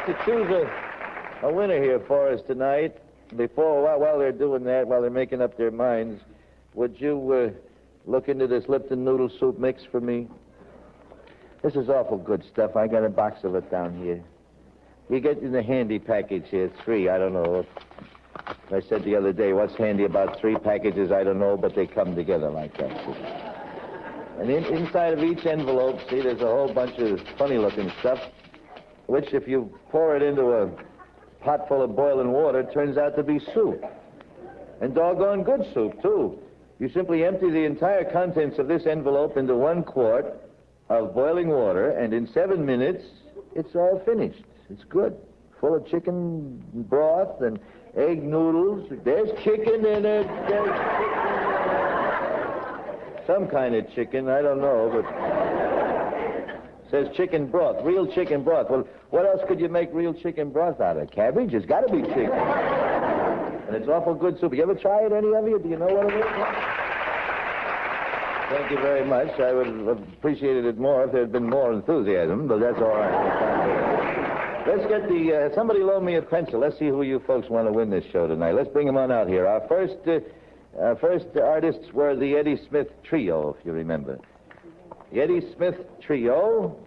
To 0.06 0.14
choose 0.24 0.50
a, 0.52 1.48
a 1.48 1.54
winner 1.54 1.82
here 1.82 2.00
for 2.08 2.30
us 2.30 2.42
tonight. 2.48 2.98
Before, 3.36 3.84
while, 3.84 4.00
while 4.00 4.20
they're 4.20 4.32
doing 4.32 4.64
that, 4.66 4.88
while 4.88 5.02
they're 5.02 5.10
making 5.10 5.42
up 5.42 5.58
their 5.58 5.72
minds, 5.72 6.22
would 6.76 6.96
you 7.00 7.34
uh, 7.34 8.10
look 8.10 8.30
into 8.30 8.46
this 8.46 8.66
Lipton 8.68 9.04
noodle 9.04 9.32
soup 9.40 9.58
mix 9.58 9.84
for 9.84 10.00
me? 10.00 10.28
This 11.64 11.76
is 11.76 11.90
awful 11.90 12.20
good 12.20 12.44
stuff. 12.52 12.76
I 12.76 12.88
got 12.88 13.04
a 13.04 13.10
box 13.10 13.44
of 13.44 13.56
it 13.56 13.72
down 13.72 13.98
here. 13.98 14.24
You 15.10 15.20
get 15.20 15.40
in 15.40 15.52
the 15.52 15.64
handy 15.64 15.98
package 15.98 16.46
here, 16.50 16.72
three, 16.84 17.10
I 17.10 17.18
don't 17.18 17.34
know. 17.34 17.66
I 18.72 18.82
said 18.82 19.04
the 19.04 19.16
other 19.16 19.34
day, 19.34 19.54
what's 19.54 19.76
handy 19.76 20.04
about 20.04 20.40
three 20.40 20.56
packages, 20.56 21.12
I 21.12 21.24
don't 21.24 21.40
know, 21.40 21.58
but 21.58 21.76
they 21.76 21.88
come 21.88 22.16
together 22.16 22.52
like 22.52 22.78
that. 22.78 22.92
And 24.40 24.50
in, 24.50 24.66
inside 24.66 25.14
of 25.14 25.24
each 25.24 25.46
envelope, 25.46 26.00
see, 26.10 26.22
there's 26.22 26.42
a 26.42 26.46
whole 26.46 26.72
bunch 26.72 26.98
of 27.00 27.20
funny 27.38 27.58
looking 27.58 27.92
stuff, 28.02 28.20
which 29.08 29.34
if 29.34 29.48
you 29.48 29.70
pour 29.90 30.16
it 30.16 30.22
into 30.22 30.52
a 30.52 30.70
pot 31.42 31.68
full 31.68 31.82
of 31.82 31.96
boiling 31.96 32.32
water, 32.32 32.64
turns 32.74 32.98
out 32.98 33.16
to 33.16 33.24
be 33.24 33.40
soup. 33.54 33.84
And 34.82 34.94
doggone 34.94 35.44
good 35.44 35.66
soup, 35.74 36.02
too. 36.02 36.40
You 36.80 36.90
simply 36.90 37.24
empty 37.24 37.50
the 37.50 37.64
entire 37.64 38.04
contents 38.04 38.60
of 38.60 38.68
this 38.68 38.86
envelope 38.86 39.38
into 39.38 39.56
one 39.56 39.84
quart 39.84 40.42
of 40.90 41.14
boiling 41.14 41.50
water, 41.50 41.92
and 41.92 42.14
in 42.14 42.28
seven 42.28 42.66
minutes, 42.66 43.04
it's 43.56 43.76
all 43.76 44.02
finished. 44.06 44.44
It's 44.70 44.84
good. 44.84 45.16
Full 45.62 45.76
of 45.76 45.88
chicken 45.88 46.62
broth 46.74 47.42
and 47.42 47.60
egg 47.96 48.22
noodles. 48.24 48.92
There's 49.04 49.30
chicken 49.44 49.86
in 49.86 50.06
it. 50.06 50.28
There's 50.28 50.68
chicken. 50.68 51.46
Some 53.26 53.48
kind 53.48 53.74
of 53.74 53.90
chicken, 53.96 54.28
I 54.30 54.42
don't 54.42 54.60
know, 54.62 54.92
but 54.94 55.06
says 56.96 57.16
chicken 57.16 57.48
broth, 57.48 57.84
real 57.84 58.08
chicken 58.14 58.44
broth. 58.44 58.70
Well, 58.70 58.88
what 59.10 59.26
else 59.26 59.42
could 59.48 59.60
you 59.60 59.68
make 59.68 59.90
real 59.92 60.14
chicken 60.14 60.52
broth 60.52 60.80
out 60.80 60.98
of? 60.98 61.12
Cabbage? 61.12 61.54
It's 61.54 61.66
got 61.66 61.82
to 61.82 61.92
be 61.92 62.02
chicken. 62.04 62.32
And 62.32 63.76
it's 63.76 63.88
awful 63.90 64.16
good 64.16 64.40
soup. 64.40 64.56
You 64.56 64.64
ever 64.64 64.76
try 64.76 65.06
it, 65.06 65.12
any 65.12 65.34
of 65.34 65.48
you? 65.48 65.60
Do 65.60 65.68
you 65.70 65.78
know 65.78 65.88
what 65.88 66.14
it 66.14 66.18
is? 66.18 66.26
Thank 68.50 68.72
you 68.72 68.78
very 68.78 69.06
much. 69.06 69.40
I 69.40 69.52
would 69.54 69.68
have 69.68 69.88
appreciated 70.14 70.66
it 70.66 70.78
more 70.78 71.04
if 71.04 71.12
there 71.12 71.22
had 71.22 71.32
been 71.32 71.50
more 71.50 71.74
enthusiasm, 71.74 72.48
but 72.48 72.60
that's 72.60 72.78
all 72.78 72.96
right. 72.96 74.64
Let's 74.68 74.88
get 74.88 75.10
the. 75.10 75.50
Uh, 75.52 75.56
somebody 75.56 75.82
loan 75.82 76.06
me 76.06 76.16
a 76.16 76.22
pencil. 76.22 76.60
Let's 76.60 76.78
see 76.80 76.88
who 76.88 77.02
you 77.02 77.22
folks 77.28 77.50
want 77.50 77.68
to 77.68 77.74
win 77.74 77.90
this 77.90 78.06
show 78.12 78.28
tonight. 78.28 78.54
Let's 78.54 78.70
bring 78.70 78.88
them 78.88 78.98
on 78.98 79.12
out 79.12 79.28
here. 79.28 79.48
Our 79.48 79.68
first, 79.68 79.98
uh, 80.08 80.20
our 80.80 80.96
first 80.96 81.26
artists 81.36 81.92
were 81.92 82.16
the 82.16 82.36
Eddie 82.36 82.60
Smith 82.70 82.88
Trio, 83.04 83.56
if 83.60 83.66
you 83.66 83.74
remember. 83.74 84.20
The 85.12 85.22
Eddie 85.22 85.42
Smith 85.56 85.76
Trio. 86.02 86.78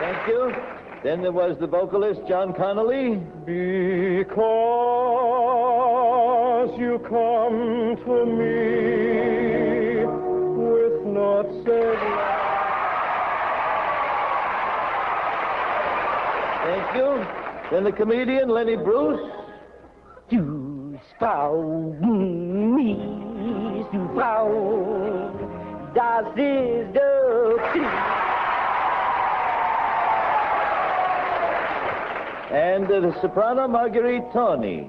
Thank 0.00 0.26
you. 0.28 0.54
Then 1.04 1.22
there 1.22 1.32
was 1.32 1.56
the 1.58 1.66
vocalist, 1.66 2.20
John 2.28 2.52
Connolly. 2.54 3.16
Because 3.46 4.28
you 6.78 6.98
come 7.08 7.96
to 8.04 8.26
me 8.26 10.04
with 10.56 11.04
not 11.06 11.46
said 11.64 11.98
Thank 16.64 16.86
you. 16.96 17.26
Then 17.70 17.84
the 17.84 17.92
comedian, 17.92 18.48
Lenny 18.48 18.76
Bruce. 18.76 19.20
Du 21.18 21.24
Frau, 21.24 21.94
mies, 22.00 23.86
Frau, 24.14 24.48
das 25.94 26.26
ist 26.36 26.94
der 26.94 27.58
Krieg. 27.72 27.88
And 32.50 32.90
uh, 32.90 33.00
the 33.00 33.20
soprano, 33.20 33.66
Marguerite 33.66 34.32
Tony. 34.32 34.88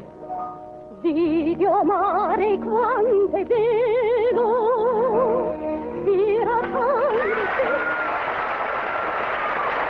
Video 1.01 1.83
mare 1.83 2.57
quante 2.57 3.45
bello, 3.47 4.47
spira 6.01 6.61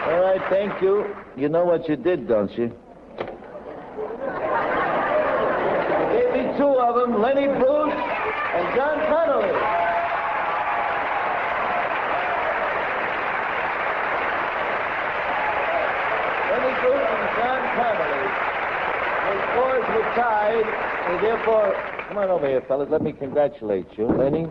All 0.07 0.21
right, 0.21 0.41
thank 0.49 0.81
you. 0.81 1.05
You 1.35 1.49
know 1.49 1.65
what 1.65 1.87
you 1.89 1.95
did, 1.95 2.27
don't 2.27 2.51
you? 2.57 2.71
Gave 6.11 6.33
me 6.33 6.48
two 6.59 6.75
of 6.77 6.93
them, 6.93 7.21
Lenny 7.21 7.47
Bruce 7.47 7.95
and 7.95 8.67
John 8.75 8.99
Connolly. 9.07 9.47
Lenny 16.51 16.73
Bruce 16.83 17.07
and 17.15 17.27
John 17.39 17.61
Connolly. 17.79 18.27
The 19.23 19.35
scores 19.47 19.85
were 19.95 20.07
tied, 20.19 20.67
and 21.07 21.23
therefore, 21.23 21.71
come 22.09 22.17
on 22.17 22.29
over 22.29 22.45
here, 22.45 22.61
fellas. 22.67 22.89
Let 22.91 23.03
me 23.03 23.13
congratulate 23.13 23.87
you, 23.97 24.07
Lenny. 24.07 24.47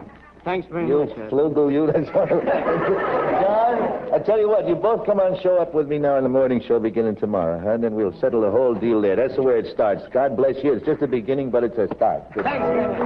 Thanks 0.48 0.66
very 0.68 0.88
You 0.88 1.00
much. 1.04 1.14
sir. 1.14 1.28
flugle, 1.28 1.70
you. 1.70 1.92
That's 1.92 2.08
what. 2.14 2.28
John, 2.30 4.14
I 4.14 4.18
tell 4.24 4.40
you 4.40 4.48
what. 4.48 4.66
You 4.66 4.76
both 4.76 5.04
come 5.04 5.20
on, 5.20 5.38
show 5.42 5.58
up 5.58 5.74
with 5.74 5.88
me 5.88 5.98
now 5.98 6.16
in 6.16 6.22
the 6.22 6.30
morning 6.30 6.62
show 6.66 6.80
beginning 6.80 7.16
tomorrow, 7.16 7.60
huh? 7.62 7.72
and 7.72 7.84
then 7.84 7.94
we'll 7.94 8.18
settle 8.18 8.40
the 8.40 8.50
whole 8.50 8.74
deal 8.74 9.02
there. 9.02 9.14
That's 9.14 9.34
the 9.36 9.42
way 9.42 9.58
it 9.58 9.66
starts. 9.66 10.04
God 10.10 10.38
bless 10.38 10.56
you. 10.64 10.72
It's 10.72 10.86
just 10.86 11.00
the 11.00 11.06
beginning, 11.06 11.50
but 11.50 11.64
it's 11.64 11.76
a 11.76 11.86
start. 11.94 12.32
Good 12.32 12.44
Thanks 12.44 12.60
night. 12.66 12.98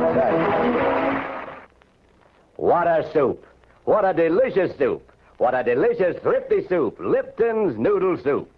What 2.58 2.86
a 2.86 3.10
soup. 3.12 3.44
What 3.86 4.04
a 4.04 4.14
delicious 4.14 4.78
soup. 4.78 5.02
What 5.38 5.52
a 5.52 5.64
delicious, 5.64 6.22
thrifty 6.22 6.64
soup. 6.68 6.96
Lipton's 7.00 7.76
Noodle 7.76 8.18
Soup. 8.22 8.48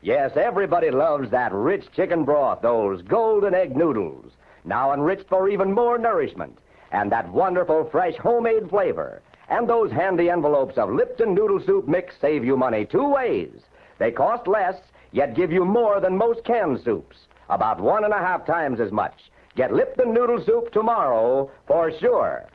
Yes, 0.00 0.38
everybody 0.38 0.90
loves 0.90 1.30
that 1.32 1.52
rich 1.52 1.84
chicken 1.94 2.24
broth, 2.24 2.62
those 2.62 3.02
golden 3.02 3.52
egg 3.52 3.76
noodles, 3.76 4.32
now 4.64 4.94
enriched 4.94 5.28
for 5.28 5.50
even 5.50 5.74
more 5.74 5.98
nourishment, 5.98 6.56
and 6.92 7.10
that 7.10 7.30
wonderful 7.32 7.88
fresh 7.90 8.16
homemade 8.16 8.68
flavor. 8.68 9.22
And 9.48 9.68
those 9.68 9.90
handy 9.90 10.30
envelopes 10.30 10.78
of 10.78 10.90
Lipton 10.90 11.34
Noodle 11.34 11.60
Soup 11.64 11.88
mix 11.88 12.14
save 12.20 12.44
you 12.44 12.56
money 12.56 12.84
two 12.84 13.08
ways. 13.08 13.50
They 13.98 14.12
cost 14.12 14.46
less, 14.46 14.76
yet 15.10 15.34
give 15.34 15.50
you 15.50 15.64
more 15.64 16.00
than 16.00 16.16
most 16.16 16.44
canned 16.44 16.80
soups, 16.82 17.16
about 17.48 17.80
one 17.80 18.04
and 18.04 18.12
a 18.12 18.18
half 18.18 18.46
times 18.46 18.80
as 18.80 18.92
much. 18.92 19.30
Get 19.56 19.72
Lipton 19.72 20.14
Noodle 20.14 20.42
Soup 20.44 20.70
tomorrow 20.72 21.50
for 21.66 21.90
sure. 21.98 22.46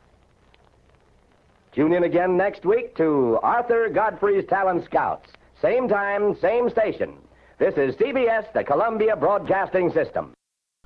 Tune 1.73 1.93
in 1.93 2.03
again 2.03 2.37
next 2.37 2.65
week 2.65 2.95
to 2.95 3.39
Arthur 3.43 3.89
Godfrey's 3.89 4.45
Talent 4.47 4.85
Scouts. 4.85 5.29
Same 5.61 5.87
time, 5.87 6.35
same 6.41 6.69
station. 6.69 7.13
This 7.59 7.75
is 7.75 7.95
CBS, 7.95 8.51
the 8.53 8.63
Columbia 8.63 9.15
Broadcasting 9.15 9.91
System. 9.91 10.36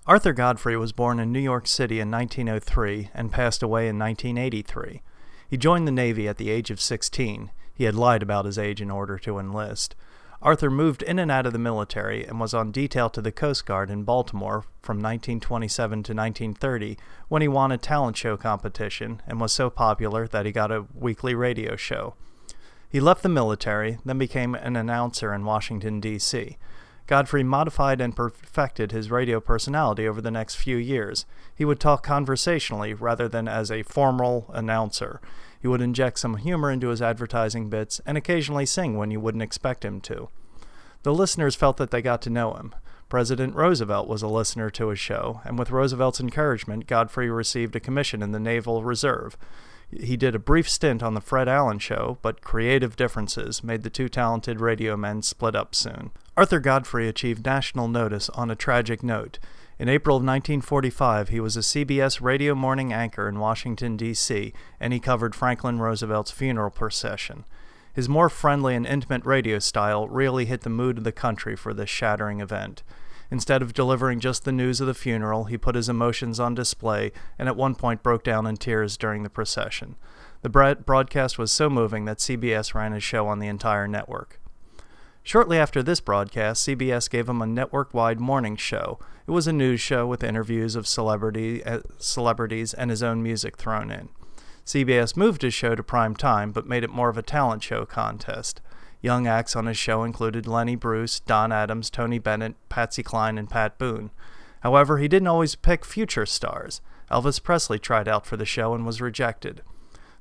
Arthur 0.08 0.34
Godfrey 0.34 0.76
was 0.76 0.94
born 0.94 1.20
in 1.20 1.32
New 1.32 1.40
York 1.40 1.68
City 1.68 2.00
in 2.00 2.10
1903 2.10 3.12
and 3.14 3.32
passed 3.32 3.62
away 3.62 3.88
in 3.88 4.00
1983. 4.00 5.04
He 5.48 5.58
joined 5.58 5.88
the 5.88 5.92
Navy 5.92 6.28
at 6.28 6.38
the 6.38 6.50
age 6.50 6.72
of 6.72 6.82
16. 6.82 7.52
He 7.72 7.84
had 7.84 7.94
lied 7.94 8.24
about 8.24 8.46
his 8.46 8.58
age 8.58 8.82
in 8.82 8.90
order 8.90 9.20
to 9.20 9.38
enlist. 9.38 9.94
Arthur 10.42 10.72
moved 10.72 11.04
in 11.04 11.20
and 11.20 11.30
out 11.30 11.46
of 11.46 11.54
the 11.54 11.60
military 11.60 12.26
and 12.26 12.40
was 12.40 12.52
on 12.52 12.72
detail 12.72 13.12
to 13.12 13.22
the 13.22 13.32
Coast 13.32 13.68
Guard 13.68 13.92
in 13.92 14.02
Baltimore 14.02 14.66
from 14.82 14.98
1927 14.98 15.92
to 15.92 16.14
1930 16.14 16.98
when 17.28 17.44
he 17.44 17.48
won 17.48 17.72
a 17.72 17.78
talent 17.78 18.18
show 18.18 18.36
competition 18.38 19.22
and 19.28 19.40
was 19.40 19.52
so 19.52 19.70
popular 19.70 20.28
that 20.28 20.48
he 20.48 20.52
got 20.52 20.72
a 20.72 20.88
weekly 20.96 21.36
radio 21.36 21.76
show. 21.76 22.16
He 22.90 23.00
left 23.00 23.22
the 23.22 23.30
military, 23.30 24.00
then 24.04 24.18
became 24.18 24.56
an 24.56 24.76
announcer 24.76 25.32
in 25.32 25.46
Washington, 25.46 26.00
D.C. 26.00 26.58
Godfrey 27.12 27.44
modified 27.44 28.00
and 28.00 28.16
perfected 28.16 28.94
his 28.94 29.12
radio 29.12 29.42
personality 29.42 30.08
over 30.08 30.22
the 30.22 30.32
next 30.32 30.56
few 30.56 30.78
years. 30.78 31.26
He 31.54 31.66
would 31.66 31.78
talk 31.78 32.04
conversationally 32.04 32.94
rather 32.94 33.28
than 33.28 33.50
as 33.50 33.70
a 33.70 33.84
formal 33.84 34.50
announcer. 34.54 35.20
He 35.62 35.68
would 35.68 35.82
inject 35.82 36.20
some 36.20 36.38
humor 36.38 36.72
into 36.72 36.88
his 36.88 37.02
advertising 37.02 37.70
bits 37.70 38.00
and 38.06 38.18
occasionally 38.18 38.66
sing 38.66 38.96
when 38.96 39.12
you 39.12 39.20
wouldn't 39.20 39.44
expect 39.44 39.84
him 39.84 40.00
to. 40.00 40.30
The 41.04 41.14
listeners 41.14 41.54
felt 41.54 41.76
that 41.76 41.92
they 41.92 42.02
got 42.02 42.22
to 42.22 42.30
know 42.30 42.54
him. 42.54 42.74
President 43.10 43.56
Roosevelt 43.56 44.08
was 44.08 44.22
a 44.22 44.30
listener 44.30 44.70
to 44.70 44.88
his 44.88 45.00
show, 45.00 45.42
and 45.44 45.60
with 45.60 45.70
Roosevelt's 45.70 46.22
encouragement, 46.22 46.88
Godfrey 46.88 47.30
received 47.30 47.76
a 47.76 47.82
commission 47.82 48.24
in 48.24 48.32
the 48.32 48.40
Naval 48.40 48.86
Reserve. 48.86 49.38
He 49.92 50.16
did 50.16 50.34
a 50.34 50.40
brief 50.40 50.70
stint 50.70 51.04
on 51.04 51.16
the 51.16 51.20
Fred 51.20 51.50
Allen 51.50 51.80
show, 51.80 52.20
but 52.22 52.40
creative 52.40 52.96
differences 52.96 53.66
made 53.66 53.84
the 53.84 53.90
two 53.90 54.08
talented 54.08 54.62
radio 54.62 54.96
men 54.96 55.22
split 55.22 55.58
up 55.58 55.76
soon. 55.76 56.12
Arthur 56.38 56.62
Godfrey 56.62 57.10
achieved 57.10 57.46
national 57.46 57.90
notice 57.90 58.30
on 58.30 58.50
a 58.50 58.56
tragic 58.56 59.04
note. 59.04 59.38
In 59.78 59.90
April 59.90 60.16
of 60.16 60.22
1945, 60.22 61.28
he 61.28 61.42
was 61.42 61.58
a 61.58 61.62
CBS 61.62 62.22
radio 62.22 62.56
morning 62.56 62.94
anchor 62.94 63.28
in 63.28 63.38
Washington, 63.38 63.98
D.C., 63.98 64.54
and 64.80 64.94
he 64.94 65.00
covered 65.00 65.36
Franklin 65.36 65.80
Roosevelt's 65.80 66.32
funeral 66.32 66.70
procession. 66.70 67.44
His 67.94 68.08
more 68.08 68.30
friendly 68.30 68.76
and 68.76 68.88
intimate 68.88 69.26
radio 69.26 69.60
style 69.60 70.08
really 70.08 70.46
hit 70.46 70.62
the 70.62 70.70
mood 70.70 71.00
of 71.00 71.04
the 71.04 71.12
country 71.12 71.58
for 71.58 71.74
this 71.74 71.90
shattering 71.90 72.40
event. 72.40 72.82
Instead 73.30 73.62
of 73.62 73.74
delivering 73.74 74.22
just 74.22 74.46
the 74.46 74.54
news 74.54 74.80
of 74.80 74.88
the 74.88 74.94
funeral, 74.94 75.46
he 75.46 75.58
put 75.58 75.76
his 75.76 75.90
emotions 75.90 76.40
on 76.40 76.56
display 76.56 77.12
and 77.38 77.50
at 77.50 77.58
one 77.58 77.76
point 77.76 78.04
broke 78.04 78.24
down 78.24 78.48
in 78.48 78.56
tears 78.56 78.96
during 78.96 79.24
the 79.24 79.30
procession. 79.30 79.96
The 80.44 80.50
broadcast 80.50 81.38
was 81.38 81.52
so 81.52 81.70
moving 81.70 82.06
that 82.06 82.20
CBS 82.20 82.74
ran 82.74 82.94
his 82.94 83.04
show 83.04 83.28
on 83.28 83.40
the 83.40 83.48
entire 83.48 83.88
network. 83.88 84.41
Shortly 85.24 85.58
after 85.58 85.84
this 85.84 86.00
broadcast, 86.00 86.68
CBS 86.68 87.10
gave 87.10 87.30
him 87.30 87.42
a 87.42 87.48
network 87.48 87.94
wide 87.94 88.20
morning 88.20 88.56
show. 88.56 89.00
It 89.28 89.32
was 89.32 89.48
a 89.48 89.54
news 89.54 89.80
show 89.80 90.08
with 90.08 90.24
interviews 90.24 90.76
of 90.76 90.88
celebrity, 90.88 91.64
uh, 91.64 91.82
celebrities 92.00 92.74
and 92.74 92.90
his 92.90 93.04
own 93.04 93.22
music 93.22 93.58
thrown 93.58 93.92
in. 93.92 94.10
CBS 94.66 95.16
moved 95.16 95.44
his 95.44 95.54
show 95.54 95.76
to 95.76 95.84
prime 95.84 96.16
time, 96.16 96.52
but 96.52 96.68
made 96.68 96.84
it 96.84 96.90
more 96.90 97.10
of 97.10 97.18
a 97.18 97.24
talent 97.24 97.64
show 97.64 97.86
contest. 97.86 98.62
Young 99.02 99.28
acts 99.28 99.56
on 99.56 99.66
his 99.66 99.78
show 99.78 100.04
included 100.04 100.48
Lenny 100.48 100.76
Bruce, 100.76 101.20
Don 101.20 101.52
Adams, 101.52 101.90
Tony 101.90 102.20
Bennett, 102.20 102.56
Patsy 102.70 103.04
Cline, 103.04 103.38
and 103.38 103.50
Pat 103.50 103.78
Boone. 103.78 104.12
However, 104.62 104.98
he 104.98 105.08
didn't 105.08 105.28
always 105.28 105.56
pick 105.56 105.86
future 105.86 106.26
stars. 106.26 106.82
Elvis 107.10 107.42
Presley 107.42 107.80
tried 107.80 108.08
out 108.08 108.26
for 108.26 108.38
the 108.38 108.46
show 108.46 108.74
and 108.74 108.86
was 108.86 109.02
rejected. 109.02 109.62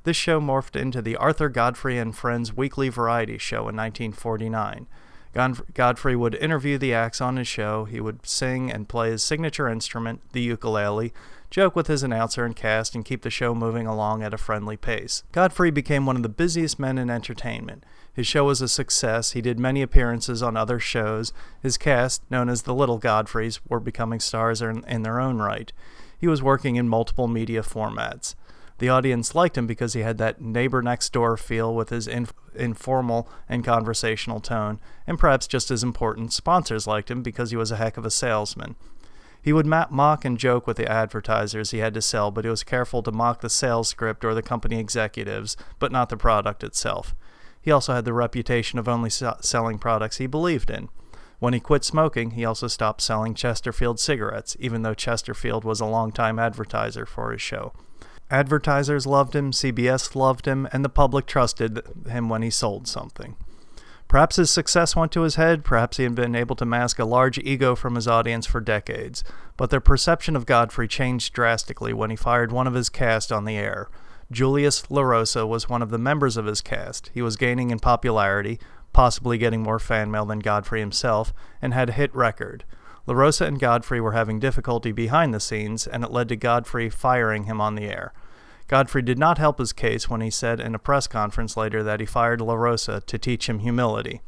This 0.05 0.17
show 0.17 0.41
morphed 0.41 0.81
into 0.81 1.03
the 1.03 1.17
Arthur 1.17 1.51
Godfrey 1.51 1.99
and 1.99 2.17
Friends 2.17 2.57
weekly 2.57 2.89
variety 2.89 3.37
show 3.37 3.69
in 3.69 3.77
1949. 3.77 4.87
Godfrey 5.75 6.17
would 6.17 6.35
interview 6.35 6.79
the 6.79 6.95
acts 6.95 7.21
on 7.21 7.37
his 7.37 7.47
show, 7.47 7.85
he 7.85 8.01
would 8.01 8.27
sing 8.27 8.73
and 8.73 8.89
play 8.89 9.11
his 9.11 9.23
signature 9.23 9.69
instrument, 9.69 10.23
the 10.33 10.41
ukulele, 10.41 11.13
joke 11.51 11.77
with 11.77 11.87
his 11.87 12.03
announcer 12.03 12.47
and 12.47 12.57
cast, 12.57 12.95
and 12.95 13.05
keep 13.05 13.21
the 13.23 13.31
show 13.31 13.55
moving 13.55 13.87
along 13.87 14.23
at 14.23 14.33
a 14.33 14.39
friendly 14.39 14.77
pace. 14.79 15.23
Godfrey 15.33 15.71
became 15.71 16.07
one 16.07 16.17
of 16.17 16.23
the 16.23 16.31
busiest 16.31 16.79
men 16.79 16.97
in 16.97 17.11
entertainment. 17.11 17.85
His 18.13 18.27
show 18.27 18.45
was 18.45 18.63
a 18.63 18.69
success. 18.69 19.33
He 19.33 19.43
did 19.43 19.61
many 19.61 19.83
appearances 19.83 20.43
on 20.43 20.57
other 20.57 20.81
shows. 20.81 21.33
His 21.63 21.77
cast, 21.77 22.23
known 22.31 22.49
as 22.49 22.63
the 22.63 22.75
Little 22.75 22.99
Godfreys, 22.99 23.61
were 23.69 23.81
becoming 23.81 24.19
stars 24.19 24.63
in, 24.63 25.03
their 25.03 25.21
own 25.21 25.39
right. 25.39 25.73
He 26.19 26.27
was 26.27 26.43
working 26.43 26.77
in 26.77 26.89
multiple 26.89 27.29
media 27.29 27.63
formats. 27.63 28.35
The 28.81 28.89
audience 28.89 29.35
liked 29.35 29.59
him 29.59 29.67
because 29.67 29.93
he 29.93 30.01
had 30.01 30.17
that 30.19 30.41
neighbor 30.41 30.81
next 30.81 31.13
door 31.13 31.37
feel 31.37 31.75
with 31.75 31.91
his 31.91 32.09
inf- 32.09 32.33
informal 32.55 33.29
and 33.47 33.63
conversational 33.63 34.41
tone, 34.41 34.81
and 35.07 35.19
perhaps 35.19 35.47
just 35.47 35.71
as 35.71 35.83
important, 35.83 36.33
sponsors 36.33 36.87
liked 36.87 37.11
him 37.11 37.23
because 37.23 37.51
he 37.51 37.59
was 37.59 37.71
a 37.71 37.77
heck 37.77 37.99
of 37.99 38.07
a 38.07 38.11
salesman. 38.11 38.77
He 39.43 39.53
would 39.53 39.67
mock 39.67 40.25
and 40.25 40.39
joke 40.39 40.67
with 40.67 40.79
the 40.79 40.91
advertisers 40.91 41.73
he 41.73 41.79
had 41.79 41.93
to 41.93 42.01
sell, 42.01 42.31
but 42.31 42.47
he 42.47 42.51
was 42.51 42.65
careful 42.65 43.03
to 43.03 43.13
mock 43.13 43.43
the 43.43 43.51
sales 43.51 43.91
script 43.91 44.25
or 44.25 44.33
the 44.33 44.41
company 44.41 44.81
executives, 44.81 45.59
but 45.79 45.93
not 45.93 46.09
the 46.09 46.17
product 46.17 46.65
itself. 46.65 47.15
He 47.61 47.71
also 47.71 47.93
had 47.93 48.07
the 48.07 48.15
reputation 48.15 48.79
of 48.79 48.89
only 48.89 49.11
selling 49.11 49.79
products 49.79 50.17
he 50.17 50.27
believed 50.27 50.71
in. 50.71 50.89
When 51.39 51.53
he 51.53 51.61
quit 51.61 51.85
smoking, 51.85 52.31
he 52.31 52.47
also 52.47 52.67
stopped 52.67 53.03
selling 53.03 53.35
Chesterfield 53.35 54.01
cigarettes, 54.01 54.57
even 54.59 54.81
though 54.81 54.95
Chesterfield 54.95 55.65
was 55.65 55.81
a 55.81 55.87
longtime 55.87 56.39
advertiser 56.39 57.05
for 57.05 57.33
his 57.33 57.43
show. 57.43 57.75
Advertisers 58.31 59.07
loved 59.07 59.35
him, 59.35 59.51
CBS 59.51 60.15
loved 60.15 60.47
him, 60.47 60.69
and 60.73 60.85
the 60.85 60.89
public 60.89 61.27
trusted 61.27 61.83
him 62.09 62.29
when 62.29 62.43
he 62.43 62.51
sold 62.51 62.87
something. 62.87 63.37
Perhaps 64.07 64.37
his 64.37 64.51
success 64.51 64.97
went 64.97 65.13
to 65.13 65.23
his 65.23 65.37
head, 65.37 65.65
perhaps 65.65 65.97
he 65.97 66.03
had 66.03 66.15
been 66.15 66.35
able 66.35 66.57
to 66.57 66.65
mask 66.65 66.99
a 66.99 67.05
large 67.05 67.39
ego 67.39 67.77
from 67.77 67.95
his 67.95 68.09
audience 68.09 68.47
for 68.47 68.61
decades, 68.61 69.23
but 69.57 69.71
their 69.71 69.81
perception 69.81 70.35
of 70.35 70.47
Godfrey 70.47 70.89
changed 70.89 71.33
drastically 71.33 71.93
when 71.93 72.11
he 72.11 72.17
fired 72.17 72.51
one 72.51 72.67
of 72.67 72.75
his 72.75 72.89
cast 72.89 73.31
on 73.31 73.45
the 73.45 73.57
air. 73.57 73.89
Julius 74.31 74.83
LaRosa 74.91 75.47
was 75.47 75.69
one 75.69 75.83
of 75.83 75.91
the 75.91 75.99
members 75.99 76.37
of 76.37 76.47
his 76.47 76.61
cast. 76.61 77.11
He 77.15 77.23
was 77.23 77.37
gaining 77.37 77.71
in 77.71 77.79
popularity, 77.79 78.61
possibly 78.93 79.39
getting 79.39 79.63
more 79.63 79.79
fan 79.79 80.11
mail 80.11 80.25
than 80.25 80.39
Godfrey 80.41 80.81
himself, 80.81 81.33
and 81.61 81.75
had 81.75 81.89
a 81.89 81.93
hit 81.93 82.15
record. 82.15 82.65
LaRosa 83.07 83.47
and 83.47 83.59
Godfrey 83.59 84.01
were 84.01 84.13
having 84.13 84.39
difficulty 84.39 84.93
behind 84.93 85.33
the 85.33 85.41
scenes, 85.41 85.87
and 85.87 86.05
it 86.05 86.11
led 86.11 86.29
to 86.29 86.37
Godfrey 86.37 86.91
firing 86.91 87.45
him 87.45 87.61
on 87.61 87.75
the 87.75 87.85
air. 87.85 88.13
Godfrey 88.69 89.03
did 89.03 89.19
not 89.19 89.39
help 89.39 89.59
his 89.59 89.73
case 89.73 90.09
when 90.09 90.21
he 90.21 90.31
said 90.31 90.61
in 90.61 90.75
a 90.75 90.79
press 90.79 91.07
conference 91.07 91.57
later 91.57 91.83
that 91.83 92.01
he 92.01 92.07
fired 92.07 92.41
LaRosa 92.41 93.05
to 93.05 93.19
teach 93.19 93.49
him 93.49 93.61
humility. 93.61 94.21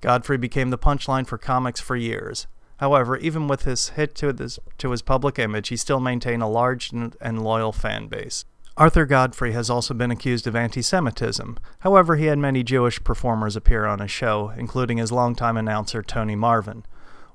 Godfrey 0.00 0.38
became 0.38 0.70
the 0.70 0.78
punchline 0.78 1.26
for 1.26 1.38
comics 1.38 1.80
for 1.80 1.96
years. 1.96 2.46
However, 2.76 3.16
even 3.16 3.48
with 3.48 3.62
his 3.62 3.90
hit 3.90 4.14
to 4.16 4.32
his, 4.32 4.58
to 4.78 4.90
his 4.90 5.02
public 5.02 5.38
image, 5.38 5.68
he 5.68 5.76
still 5.76 6.00
maintained 6.00 6.42
a 6.42 6.46
large 6.46 6.92
and 6.92 7.42
loyal 7.42 7.72
fan 7.72 8.08
base. 8.08 8.44
Arthur 8.76 9.06
Godfrey 9.06 9.52
has 9.52 9.70
also 9.70 9.94
been 9.94 10.10
accused 10.10 10.46
of 10.46 10.56
anti 10.56 10.82
Semitism. 10.82 11.58
However, 11.80 12.16
he 12.16 12.26
had 12.26 12.38
many 12.38 12.64
Jewish 12.64 13.02
performers 13.04 13.54
appear 13.54 13.86
on 13.86 14.00
his 14.00 14.10
show, 14.10 14.52
including 14.56 14.98
his 14.98 15.12
longtime 15.12 15.56
announcer 15.56 16.02
Tony 16.02 16.34
Marvin. 16.34 16.84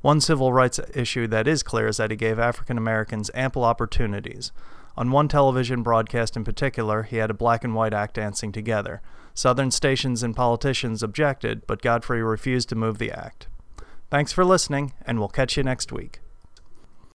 One 0.02 0.22
civil 0.22 0.54
rights 0.54 0.80
issue 0.94 1.28
that 1.28 1.48
is 1.48 1.62
clear 1.62 1.88
is 1.88 1.98
that 1.98 2.12
he 2.12 2.16
gave 2.16 2.40
African 2.40 2.78
Americans 2.78 3.30
ample 3.34 3.66
opportunities. 3.66 4.54
On 4.96 5.12
one 5.12 5.28
television 5.28 5.84
broadcast 5.84 6.38
in 6.38 6.44
particular, 6.44 7.04
he 7.04 7.18
had 7.18 7.30
a 7.30 7.34
black 7.34 7.64
and 7.64 7.76
white 7.76 7.94
act 7.94 8.16
dancing 8.16 8.52
together. 8.52 9.02
Southern 9.34 9.72
stations 9.72 10.24
and 10.24 10.36
politicians 10.36 11.04
objected, 11.04 11.68
but 11.68 11.82
Godfrey 11.82 12.24
refused 12.24 12.70
to 12.70 12.76
move 12.76 12.98
the 12.98 13.12
act. 13.12 13.48
Thanks 14.10 14.32
for 14.32 14.46
listening, 14.46 14.94
and 15.06 15.20
we'll 15.20 15.28
catch 15.28 15.58
you 15.58 15.64
next 15.64 15.92
week. 15.92 16.20